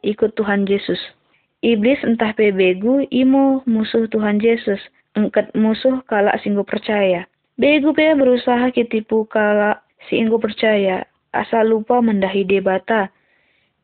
Ikut 0.03 0.35
Tuhan 0.35 0.65
Yesus. 0.65 0.99
Iblis 1.65 2.05
entah 2.05 2.37
pebegu 2.37 3.09
imo 3.09 3.65
musuh 3.65 4.05
Tuhan 4.13 4.37
Yesus. 4.45 4.77
Engket 5.17 5.57
musuh 5.57 6.05
kalak 6.05 6.37
singgo 6.45 6.61
percaya. 6.69 7.25
Begu 7.57 7.97
pe 7.97 8.13
berusaha 8.13 8.69
kitipu 8.69 9.25
kalak 9.25 9.81
si 10.05 10.21
inggo 10.21 10.37
percaya. 10.37 11.09
Asal 11.33 11.73
lupa 11.73 12.05
mendahi 12.05 12.45
debata. 12.45 13.09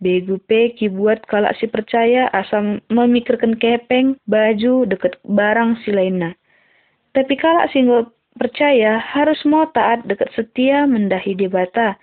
Begu 0.04 0.36
pe 0.36 0.76
ki 0.76 0.92
buat 0.92 1.24
kalak 1.24 1.56
si 1.56 1.64
percaya 1.64 2.28
asal 2.36 2.84
memikirkan 2.92 3.56
kepeng, 3.56 4.20
baju, 4.28 4.84
deket 4.84 5.16
barang 5.24 5.80
si 5.80 5.96
lainnya. 5.96 6.36
Tapi 7.16 7.32
kalak 7.40 7.72
singgo 7.72 8.12
percaya 8.36 9.00
harus 9.00 9.40
mau 9.48 9.64
taat 9.72 10.04
deket 10.04 10.28
setia 10.36 10.84
mendahi 10.84 11.32
debata. 11.32 11.96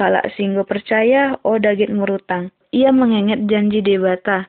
Kalak 0.00 0.32
singgo 0.32 0.64
percaya 0.64 1.36
oh 1.44 1.60
dagit 1.60 1.92
merutang. 1.92 2.48
Ia 2.72 2.88
mengenget 2.88 3.44
janji 3.44 3.84
debata 3.84 4.48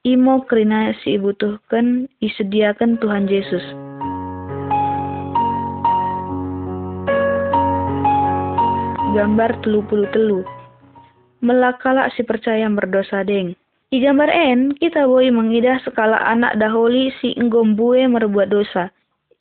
imo 0.00 0.48
kerina 0.48 0.96
si 1.04 1.20
butuhkan 1.20 2.08
isediakan 2.24 2.96
Tuhan 3.04 3.28
Yesus. 3.28 3.60
Gambar 9.12 9.60
telu 9.60 9.84
puluh 9.84 10.08
telu. 10.16 10.40
Melakala 11.44 12.08
si 12.16 12.24
percaya 12.24 12.64
berdosa 12.72 13.20
deng. 13.28 13.52
Di 13.92 14.00
gambar 14.00 14.32
N, 14.32 14.72
kita 14.80 15.04
boleh 15.04 15.34
mengidah 15.34 15.82
skala 15.84 16.16
anak 16.32 16.56
daholi 16.56 17.12
si 17.20 17.36
nggombue 17.36 18.08
merbuat 18.08 18.48
dosa. 18.48 18.88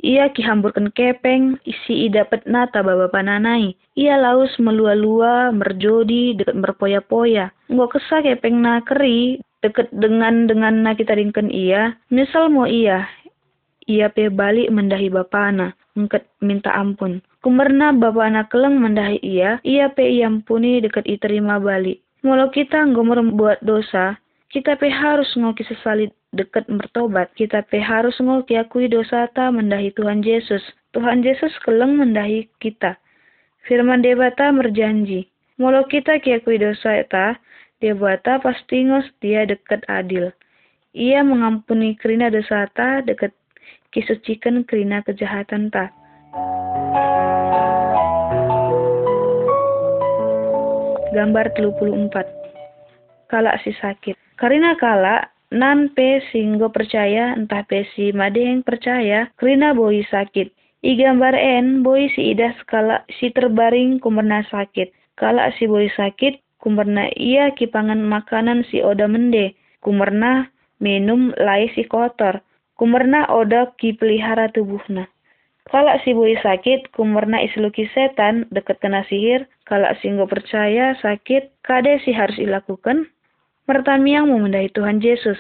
Ia 0.04 0.32
kihamburkan 0.32 0.92
kepeng, 0.92 1.60
isi 1.64 2.12
dapat 2.12 2.44
nata 2.48 2.84
baba 2.84 3.08
pananai. 3.08 3.76
Ia 3.96 4.16
laus 4.20 4.52
melua-lua, 4.60 5.56
merjodi, 5.56 6.36
dekat 6.36 6.56
berpoya-poya. 6.56 7.52
Nggak 7.72 8.00
kesah 8.00 8.24
kepeng 8.24 8.64
na 8.64 8.80
keri, 8.84 9.40
deket 9.60 9.92
dengan 9.92 10.48
dengan 10.48 10.84
na 10.84 10.96
kita 10.96 11.16
ringken 11.16 11.52
iya. 11.52 11.96
Misal 12.12 12.52
mau 12.52 12.68
iya. 12.68 13.08
Ia 13.90 14.08
pe 14.14 14.30
balik 14.30 14.70
mendahi 14.70 15.10
bapana 15.10 15.74
engket 15.98 16.30
minta 16.40 16.72
ampun. 16.72 17.20
Kumerna 17.42 17.92
bapana 17.96 18.48
keleng 18.48 18.80
mendahi 18.80 19.20
iya. 19.24 19.58
Ia 19.66 19.92
pe 19.92 20.06
iampuni 20.06 20.80
deket 20.84 21.06
i 21.10 21.20
terima 21.20 21.58
balik. 21.58 22.00
Walau 22.24 22.52
kita 22.52 22.84
ngomor 22.90 23.24
buat 23.36 23.60
dosa 23.64 24.20
kita 24.50 24.82
pe 24.82 24.90
harus 24.90 25.30
ngoki 25.38 25.62
sesali 25.62 26.10
deket 26.34 26.66
bertobat. 26.66 27.30
Kita 27.38 27.62
pe 27.70 27.78
harus 27.78 28.18
ngoki 28.18 28.58
akui 28.58 28.90
dosa 28.90 29.30
ta 29.30 29.54
mendahi 29.54 29.94
Tuhan 29.94 30.26
Yesus. 30.26 30.62
Tuhan 30.90 31.22
Yesus 31.22 31.54
keleng 31.62 32.02
mendahi 32.02 32.50
kita. 32.58 32.98
Firman 33.70 34.02
debata 34.02 34.50
merjanji 34.50 35.30
Walau 35.60 35.84
kita 35.92 36.24
kiakui 36.24 36.56
dosa 36.56 37.04
ta, 37.12 37.36
buata 37.80 38.44
ngos 38.44 39.08
dia 39.24 39.48
dekat 39.48 39.88
adil. 39.88 40.36
Ia 40.92 41.24
mengampuni 41.24 41.96
kerina 41.96 42.28
dosata 42.28 43.00
dekat 43.00 43.32
kisucikan 43.96 44.68
kerina 44.68 45.00
kejahatan 45.00 45.72
ta. 45.72 45.88
Gambar 51.16 51.56
34 51.56 53.32
Kalak 53.32 53.58
si 53.66 53.74
sakit 53.74 54.14
Karina 54.38 54.78
kalak 54.78 55.32
nan 55.50 55.90
pe 55.96 56.22
singgo 56.30 56.70
percaya 56.70 57.34
entah 57.34 57.66
pe 57.66 57.88
si 57.96 58.14
madeng 58.14 58.62
percaya 58.62 59.32
kerina 59.40 59.74
boi 59.74 60.06
sakit. 60.06 60.52
I 60.84 60.96
gambar 61.00 61.34
en 61.34 61.82
boi 61.82 62.12
si 62.14 62.36
idah 62.36 62.54
skala 62.62 63.08
si 63.20 63.32
terbaring 63.32 64.04
kumerna 64.04 64.44
sakit. 64.52 64.92
Kalak 65.18 65.56
si 65.58 65.66
boi 65.66 65.90
sakit 65.92 66.49
Kumerna 66.60 67.08
ia 67.16 67.56
kipangan 67.56 68.04
makanan 68.04 68.68
si 68.68 68.84
oda 68.84 69.08
mende. 69.08 69.56
Kumerna 69.80 70.52
minum 70.84 71.32
lai 71.40 71.72
si 71.72 71.88
kotor. 71.88 72.44
Kumerna 72.76 73.32
oda 73.32 73.72
ki 73.80 73.96
pelihara 73.96 74.52
tubuhna. 74.52 75.08
Kalau 75.70 75.94
si 76.02 76.18
bui 76.18 76.34
sakit, 76.34 76.90
kumerna 76.98 77.46
isluki 77.46 77.86
setan 77.94 78.50
dekat 78.50 78.82
kena 78.82 79.06
sihir. 79.06 79.46
Kalau 79.70 79.88
si 80.02 80.10
nggak 80.10 80.34
percaya 80.34 80.98
sakit, 80.98 81.62
kade 81.62 82.02
si 82.02 82.10
harus 82.10 82.36
dilakukan? 82.42 83.06
Mertamiang 83.70 84.34
mau 84.34 84.42
mendahi 84.42 84.74
Tuhan 84.74 84.98
Yesus. 84.98 85.38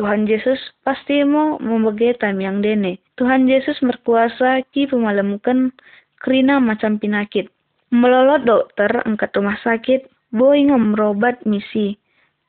Tuhan 0.00 0.24
Yesus 0.24 0.56
pasti 0.80 1.20
mau 1.28 1.60
membagi 1.60 2.16
tamiang 2.16 2.64
dene. 2.64 2.96
Tuhan 3.20 3.44
Yesus 3.44 3.76
berkuasa 3.84 4.64
ki 4.72 4.88
pemalemkan 4.88 5.76
kerina 6.24 6.56
macam 6.56 6.96
penyakit. 6.96 7.52
Melolot 7.92 8.48
dokter 8.48 8.88
angkat 9.04 9.36
rumah 9.36 9.60
sakit, 9.60 10.08
Boy 10.36 10.68
merobat 10.68 11.40
misi. 11.48 11.96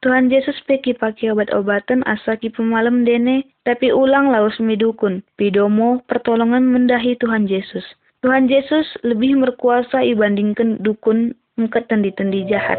Tuhan 0.04 0.28
Yesus 0.28 0.60
peki 0.68 1.00
pakai 1.00 1.32
obat-obatan 1.32 2.04
asa 2.04 2.36
ki 2.36 2.52
pemalem 2.52 3.08
dene, 3.08 3.48
tapi 3.64 3.96
ulang 3.96 4.28
laus 4.28 4.60
midukun. 4.60 5.24
Pidomo 5.40 6.04
pertolongan 6.04 6.68
mendahi 6.68 7.16
Tuhan 7.16 7.48
Yesus. 7.48 7.88
Tuhan 8.28 8.52
Yesus 8.52 8.84
lebih 9.08 9.40
berkuasa 9.40 10.04
ibandingkan 10.04 10.84
dukun 10.84 11.32
mengket 11.56 11.88
tendi-tendi 11.88 12.44
jahat. 12.52 12.76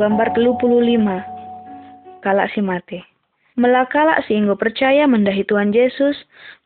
Gambar 0.00 0.32
25 0.32 2.24
Kalak 2.24 2.48
si 2.56 2.64
mate 2.64 3.04
Melakala 3.56 4.20
si 4.28 4.36
inggo 4.36 4.52
percaya 4.60 5.08
mendahi 5.08 5.40
Tuhan 5.48 5.72
Yesus, 5.72 6.12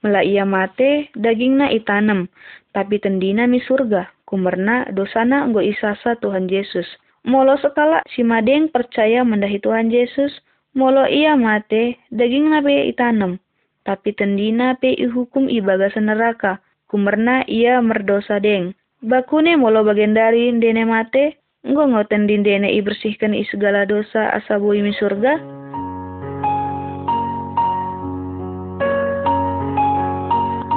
mela 0.03 0.27
ia 0.27 0.43
mate, 0.43 1.07
dagingna 1.15 1.71
itanem, 1.71 2.27
tapi 2.71 3.03
tendina 3.03 3.51
mi 3.51 3.59
surga, 3.59 4.11
kumerna 4.27 4.87
dosana 4.95 5.47
nggo 5.51 5.59
isasa 5.59 6.15
Tuhan 6.23 6.47
Yesus. 6.47 6.87
Molo 7.27 7.59
sekala 7.61 8.01
si 8.15 8.25
madeng 8.25 8.71
percaya 8.71 9.27
mendahi 9.27 9.61
Tuhan 9.61 9.91
Yesus, 9.93 10.33
molo 10.73 11.05
ia 11.05 11.35
mate, 11.37 11.99
daging 12.15 12.55
nabe 12.55 12.89
itanam. 12.89 13.43
Tapi 13.83 14.15
tendina 14.15 14.79
pe 14.79 14.95
ihukum 14.95 15.51
ibaga 15.51 15.91
neraka, 15.99 16.63
kumerna 16.87 17.43
ia 17.51 17.83
merdosa 17.83 18.39
deng. 18.39 18.73
Bakune 19.03 19.59
molo 19.59 19.83
bagian 19.83 20.15
dari 20.15 20.53
dene 20.57 20.87
mate, 20.87 21.41
nggo 21.67 21.93
ngoten 21.93 22.25
din 22.31 22.47
dene 22.47 22.71
i 22.71 22.81
segala 23.51 23.85
dosa 23.85 24.33
asabu 24.33 24.73
imi 24.73 24.95
surga, 24.97 25.37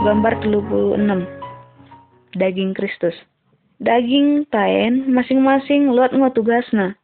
gambar 0.03 0.33
36 0.43 1.42
daging 2.37 2.73
Kristus. 2.77 3.15
Daging 3.83 4.47
taen 4.53 5.11
masing-masing 5.11 5.91
lot 5.91 6.13
ngo 6.13 6.29
tugasna. 6.31 6.95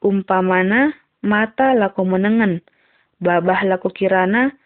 Umpamana 0.00 0.96
mata 1.20 1.76
lako 1.76 2.08
menengen, 2.08 2.64
babah 3.20 3.60
lako 3.68 3.92
kirana, 3.92 4.56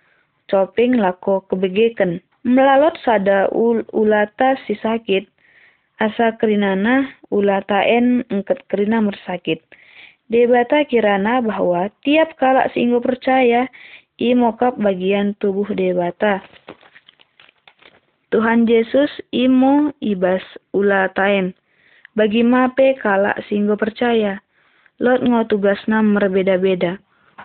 coping 0.46 0.98
lako 0.98 1.42
kebegeken. 1.50 2.22
Melalot 2.44 2.94
sada 3.02 3.48
ul 3.50 3.82
ulata 3.96 4.54
si 4.68 4.76
sakit, 4.78 5.26
asa 5.98 6.36
kerinana 6.38 7.08
ulataen 7.32 8.22
engket 8.30 8.62
kerina 8.70 9.00
mersakit. 9.00 9.64
Debata 10.28 10.84
kirana 10.88 11.44
bahwa 11.44 11.92
tiap 12.04 12.36
kala 12.40 12.68
singgo 12.72 13.00
percaya, 13.00 13.68
i 14.16 14.32
mokap 14.32 14.78
bagian 14.78 15.34
tubuh 15.42 15.68
debata. 15.74 16.40
Tuhan 18.34 18.66
Yesus 18.66 19.14
imo 19.30 19.94
ibas 20.02 20.42
ulatain. 20.74 21.54
Bagi 22.18 22.42
mape 22.42 22.98
kala 22.98 23.30
singgo 23.46 23.78
percaya. 23.78 24.42
lot 24.98 25.22
ngo 25.22 25.46
tugasna 25.46 26.02
merbeda-beda. 26.02 26.98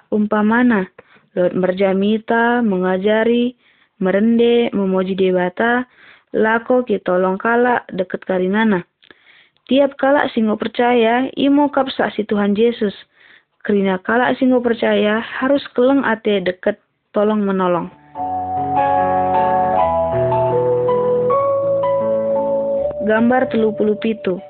Umpamana, 0.10 0.90
lot 1.38 1.54
merjamita, 1.54 2.66
mengajari, 2.66 3.54
merende, 4.02 4.74
memuji 4.74 5.14
dewata, 5.14 5.86
lako 6.34 6.82
kita 6.82 7.06
tolong 7.06 7.38
kala 7.38 7.86
deket 7.94 8.26
karinana. 8.26 8.82
Tiap 9.70 9.94
kala 10.02 10.26
singo 10.34 10.58
percaya, 10.58 11.30
imo 11.38 11.70
kap 11.70 11.94
saksi 11.94 12.26
Tuhan 12.26 12.58
Yesus. 12.58 12.98
Kerina 13.62 14.02
kala 14.02 14.34
singo 14.42 14.58
percaya, 14.58 15.22
harus 15.22 15.62
keleng 15.78 16.02
ate 16.02 16.42
deket 16.42 16.82
tolong 17.14 17.46
menolong. 17.46 17.99
Gambar 23.00 23.48
telu 23.48 23.72
puluh 23.72 23.96
pitu. 23.96 24.44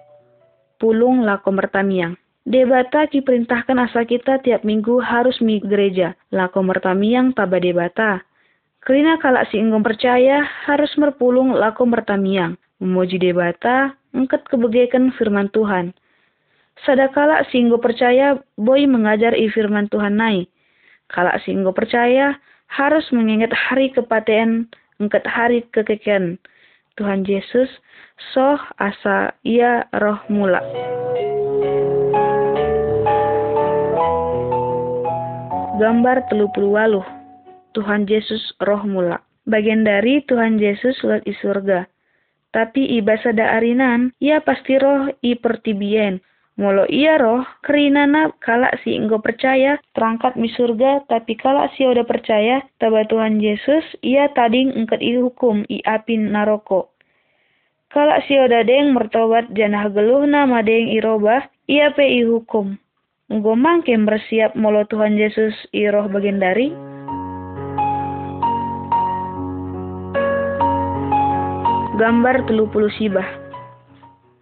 Pulung 0.82 1.22
lako 1.22 1.54
mertamiang. 1.54 2.18
Debata 2.50 3.06
kiperintahkan 3.06 3.78
asa 3.78 4.02
kita 4.10 4.42
tiap 4.42 4.66
minggu 4.66 4.98
harus 5.06 5.38
mi 5.38 5.62
gereja. 5.62 6.18
Lako 6.34 6.66
mertamiang 6.66 7.30
taba 7.38 7.62
debata. 7.62 8.26
Kerina 8.82 9.22
kalak 9.22 9.54
si 9.54 9.62
inggom 9.62 9.86
percaya 9.86 10.42
harus 10.66 10.90
merpulung 10.98 11.54
lako 11.54 11.94
mertamiang. 11.94 12.58
Memuji 12.82 13.22
debata, 13.22 13.94
engket 14.18 14.42
kebegekan 14.50 15.14
firman 15.14 15.54
Tuhan. 15.54 15.94
Sadakala 16.90 17.46
singgo 17.54 17.78
percaya 17.78 18.42
boy 18.58 18.90
mengajar 18.90 19.38
i 19.38 19.46
firman 19.46 19.94
Tuhan 19.94 20.18
nai. 20.18 20.50
Kalak 21.14 21.46
singgo 21.46 21.70
percaya 21.70 22.42
harus 22.66 23.06
mengingat 23.14 23.54
hari 23.54 23.94
kepaten 23.94 24.74
engket 24.98 25.26
hari 25.30 25.70
kekekian. 25.70 26.42
Tuhan 27.00 27.24
Yesus 27.24 27.72
soh 28.36 28.60
asa 28.76 29.32
ia 29.48 29.88
roh 29.96 30.20
mula. 30.28 30.60
Gambar 35.80 36.28
telu 36.28 36.52
waluh. 36.60 37.08
Tuhan 37.72 38.04
Yesus 38.04 38.52
roh 38.60 38.84
mula. 38.84 39.24
Bagian 39.48 39.88
dari 39.88 40.20
Tuhan 40.28 40.60
Yesus 40.60 41.00
lewat 41.00 41.24
i 41.24 41.32
surga. 41.40 41.88
Tapi 42.52 43.00
ibasa 43.00 43.32
da 43.32 43.56
arinan, 43.56 44.12
ia 44.20 44.44
pasti 44.44 44.76
roh 44.76 45.08
i 45.24 45.40
pertibien. 45.40 46.20
Molo 46.60 46.84
ia 46.92 47.16
roh, 47.16 47.48
kerinana 47.64 48.36
kala 48.44 48.68
si 48.84 48.92
enggo 48.92 49.24
percaya, 49.24 49.80
terangkat 49.96 50.36
mi 50.36 50.52
surga, 50.52 51.08
tapi 51.08 51.40
kala 51.40 51.72
si 51.80 51.88
udah 51.88 52.04
percaya, 52.04 52.60
taba 52.84 53.08
Tuhan 53.08 53.40
Yesus, 53.40 53.88
ia 54.04 54.28
tading 54.36 54.76
engket 54.76 55.00
hukum 55.00 55.64
i 55.72 55.80
apin 55.88 56.36
naroko. 56.36 56.92
Kala 57.88 58.20
si 58.28 58.36
udah 58.36 58.68
deng 58.68 58.92
mertobat 58.92 59.48
janah 59.56 59.88
geluhna 59.88 60.44
madeng 60.44 60.92
irobah, 60.92 61.48
ia 61.72 61.96
pe 61.96 62.04
i 62.04 62.28
hukum. 62.28 62.76
Enggo 63.32 63.56
mangke 63.56 63.96
bersiap 63.96 64.52
molo 64.60 64.84
Tuhan 64.92 65.16
Yesus 65.16 65.56
i 65.72 65.88
roh 65.88 66.12
bagian 66.12 66.44
dari. 66.44 66.76
Gambar 71.96 72.44
puluh 72.44 72.92
sibah 73.00 73.32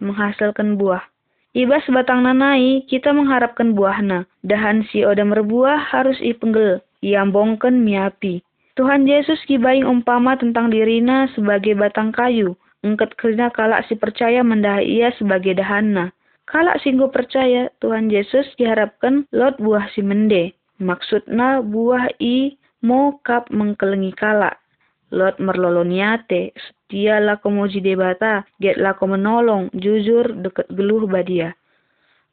menghasilkan 0.02 0.74
buah. 0.74 1.17
Ibas 1.58 1.82
batang 1.90 2.22
nanai, 2.22 2.86
kita 2.86 3.10
mengharapkan 3.10 3.74
buahna. 3.74 4.30
Dahan 4.46 4.86
si 4.94 5.02
oda 5.02 5.26
merbuah 5.26 5.90
harus 5.90 6.14
ipenggel, 6.22 6.78
iambongken 7.02 7.82
miapi. 7.82 8.46
Tuhan 8.78 9.10
Yesus 9.10 9.42
kibaing 9.42 9.82
umpama 9.82 10.38
tentang 10.38 10.70
dirina 10.70 11.26
sebagai 11.34 11.74
batang 11.74 12.14
kayu. 12.14 12.54
Engket 12.86 13.18
kerina 13.18 13.50
kalak 13.50 13.82
si 13.90 13.98
percaya 13.98 14.46
mendah 14.46 14.78
ia 14.78 15.10
sebagai 15.18 15.58
dahanna. 15.58 16.14
Kalak 16.46 16.78
singgo 16.78 17.10
percaya, 17.10 17.74
Tuhan 17.82 18.06
Yesus 18.06 18.46
diharapkan 18.54 19.26
lot 19.34 19.58
buah 19.58 19.90
si 19.98 20.06
mende. 20.06 20.54
Maksudna 20.78 21.58
buah 21.58 22.06
i 22.22 22.54
mo 22.86 23.18
kap 23.26 23.50
mengkelengi 23.50 24.14
kalak. 24.14 24.62
Lot 25.08 25.40
merloloniate, 25.40 26.52
setia 26.52 27.16
lako 27.16 27.48
moji 27.48 27.80
debata, 27.80 28.44
get 28.60 28.76
lako 28.76 29.16
menolong, 29.16 29.72
jujur 29.72 30.28
deket 30.44 30.68
geluh 30.76 31.08
badia. 31.08 31.56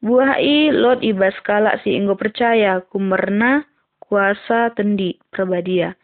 Buah 0.04 0.36
i 0.44 0.76
lot 0.76 1.00
ibas 1.00 1.34
kala 1.48 1.80
si 1.82 1.96
inggo 1.96 2.20
percaya, 2.20 2.84
kumerna 2.92 3.64
kuasa 4.04 4.76
tendi 4.76 5.16
perbadia. 5.32 5.96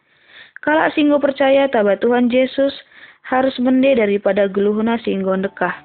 Kala 0.64 0.88
si 0.96 1.04
inggo 1.04 1.20
percaya 1.20 1.68
taba 1.68 2.00
Tuhan 2.00 2.32
Yesus 2.32 2.72
harus 3.28 3.54
mende 3.60 3.92
daripada 4.00 4.48
geluhna 4.48 4.96
si 5.04 5.12
inggo 5.12 5.36
dekah. 5.36 5.76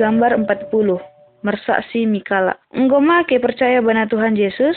Gambar 0.00 0.40
40 0.48 1.44
Mersaksi 1.44 2.08
Mikala 2.08 2.56
Enggo 2.72 3.02
make 3.04 3.36
percaya 3.36 3.84
bana 3.84 4.08
Tuhan 4.08 4.32
Yesus? 4.32 4.76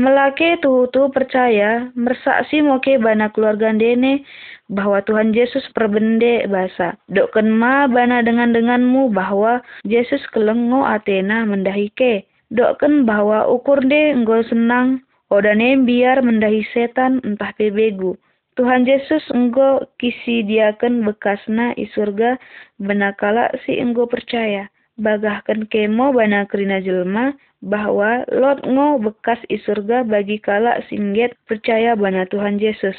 Melake 0.00 0.56
tuhu-tuhu 0.64 1.12
percaya, 1.12 1.92
mersaksi 1.92 2.64
moke 2.64 2.96
bana 2.96 3.28
keluarga 3.28 3.68
dene 3.68 4.24
bahwa 4.72 5.04
Tuhan 5.04 5.36
Yesus 5.36 5.60
perbende 5.76 6.48
basa. 6.48 6.96
Dokken 7.12 7.52
ma 7.52 7.84
bana 7.84 8.24
dengan 8.24 8.56
denganmu 8.56 9.12
bahwa 9.12 9.60
Yesus 9.84 10.24
kelengo 10.32 10.88
Athena 10.88 11.44
mendahike. 11.44 12.24
Dokken 12.48 13.04
bahwa 13.04 13.44
ukur 13.44 13.84
de 13.84 14.16
enggo 14.16 14.40
senang, 14.48 15.04
odane 15.28 15.76
biar 15.84 16.24
mendahi 16.24 16.64
setan 16.72 17.20
entah 17.20 17.52
pebegu. 17.60 18.16
Tuhan 18.56 18.88
Yesus 18.88 19.28
enggo 19.36 19.84
kisi 20.00 20.48
diaken 20.48 21.04
bekasna 21.04 21.76
i 21.76 21.84
surga 21.92 22.40
benakala 22.80 23.52
si 23.68 23.76
enggo 23.76 24.08
percaya. 24.08 24.64
Bagahkan 24.98 25.70
kemo 25.70 26.10
bana 26.10 26.48
kerina 26.50 26.82
jelma 26.82 27.36
bahwa 27.62 28.24
Lot 28.32 28.64
ngo 28.64 28.98
bekas 28.98 29.38
i 29.52 29.60
surga 29.60 30.02
bagi 30.08 30.40
kala 30.40 30.80
singget 30.88 31.36
percaya 31.44 31.94
bana 31.94 32.24
Tuhan 32.26 32.56
Yesus. 32.58 32.96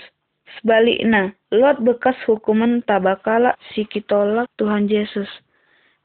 Sebaliknya, 0.60 1.34
Lot 1.52 1.82
bekas 1.84 2.16
hukuman 2.28 2.84
tabakala 2.86 3.58
si 3.74 3.84
kitolak 3.88 4.48
Tuhan 4.56 4.88
Yesus. 4.88 5.28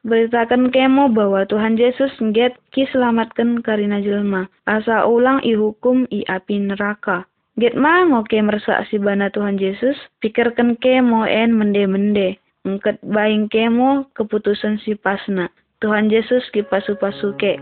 Beritakan 0.06 0.70
kemo 0.70 1.10
bahwa 1.10 1.42
Tuhan 1.50 1.74
Yesus 1.74 2.14
nget 2.22 2.54
ki 2.70 2.86
selamatkan 2.94 3.58
karina 3.58 3.98
jelma. 3.98 4.46
Asa 4.62 5.02
ulang 5.02 5.42
i 5.42 5.58
hukum 5.58 6.06
i 6.14 6.22
api 6.30 6.62
neraka. 6.62 7.26
Get 7.58 7.74
ma 7.74 8.06
ngoke 8.06 8.38
si 8.86 8.96
bana 9.02 9.32
Tuhan 9.34 9.58
Yesus, 9.58 9.98
pikirkan 10.22 10.78
kemo 10.78 11.26
en 11.26 11.58
mende-mende. 11.58 12.38
Engket 12.62 13.02
baing 13.02 13.50
kemo 13.50 14.06
keputusan 14.14 14.78
si 14.78 14.94
pasna. 14.94 15.50
Tuhan 15.84 16.08
Yesus 16.08 16.48
ki 16.56 16.64
pasu-pasuke. 16.64 17.60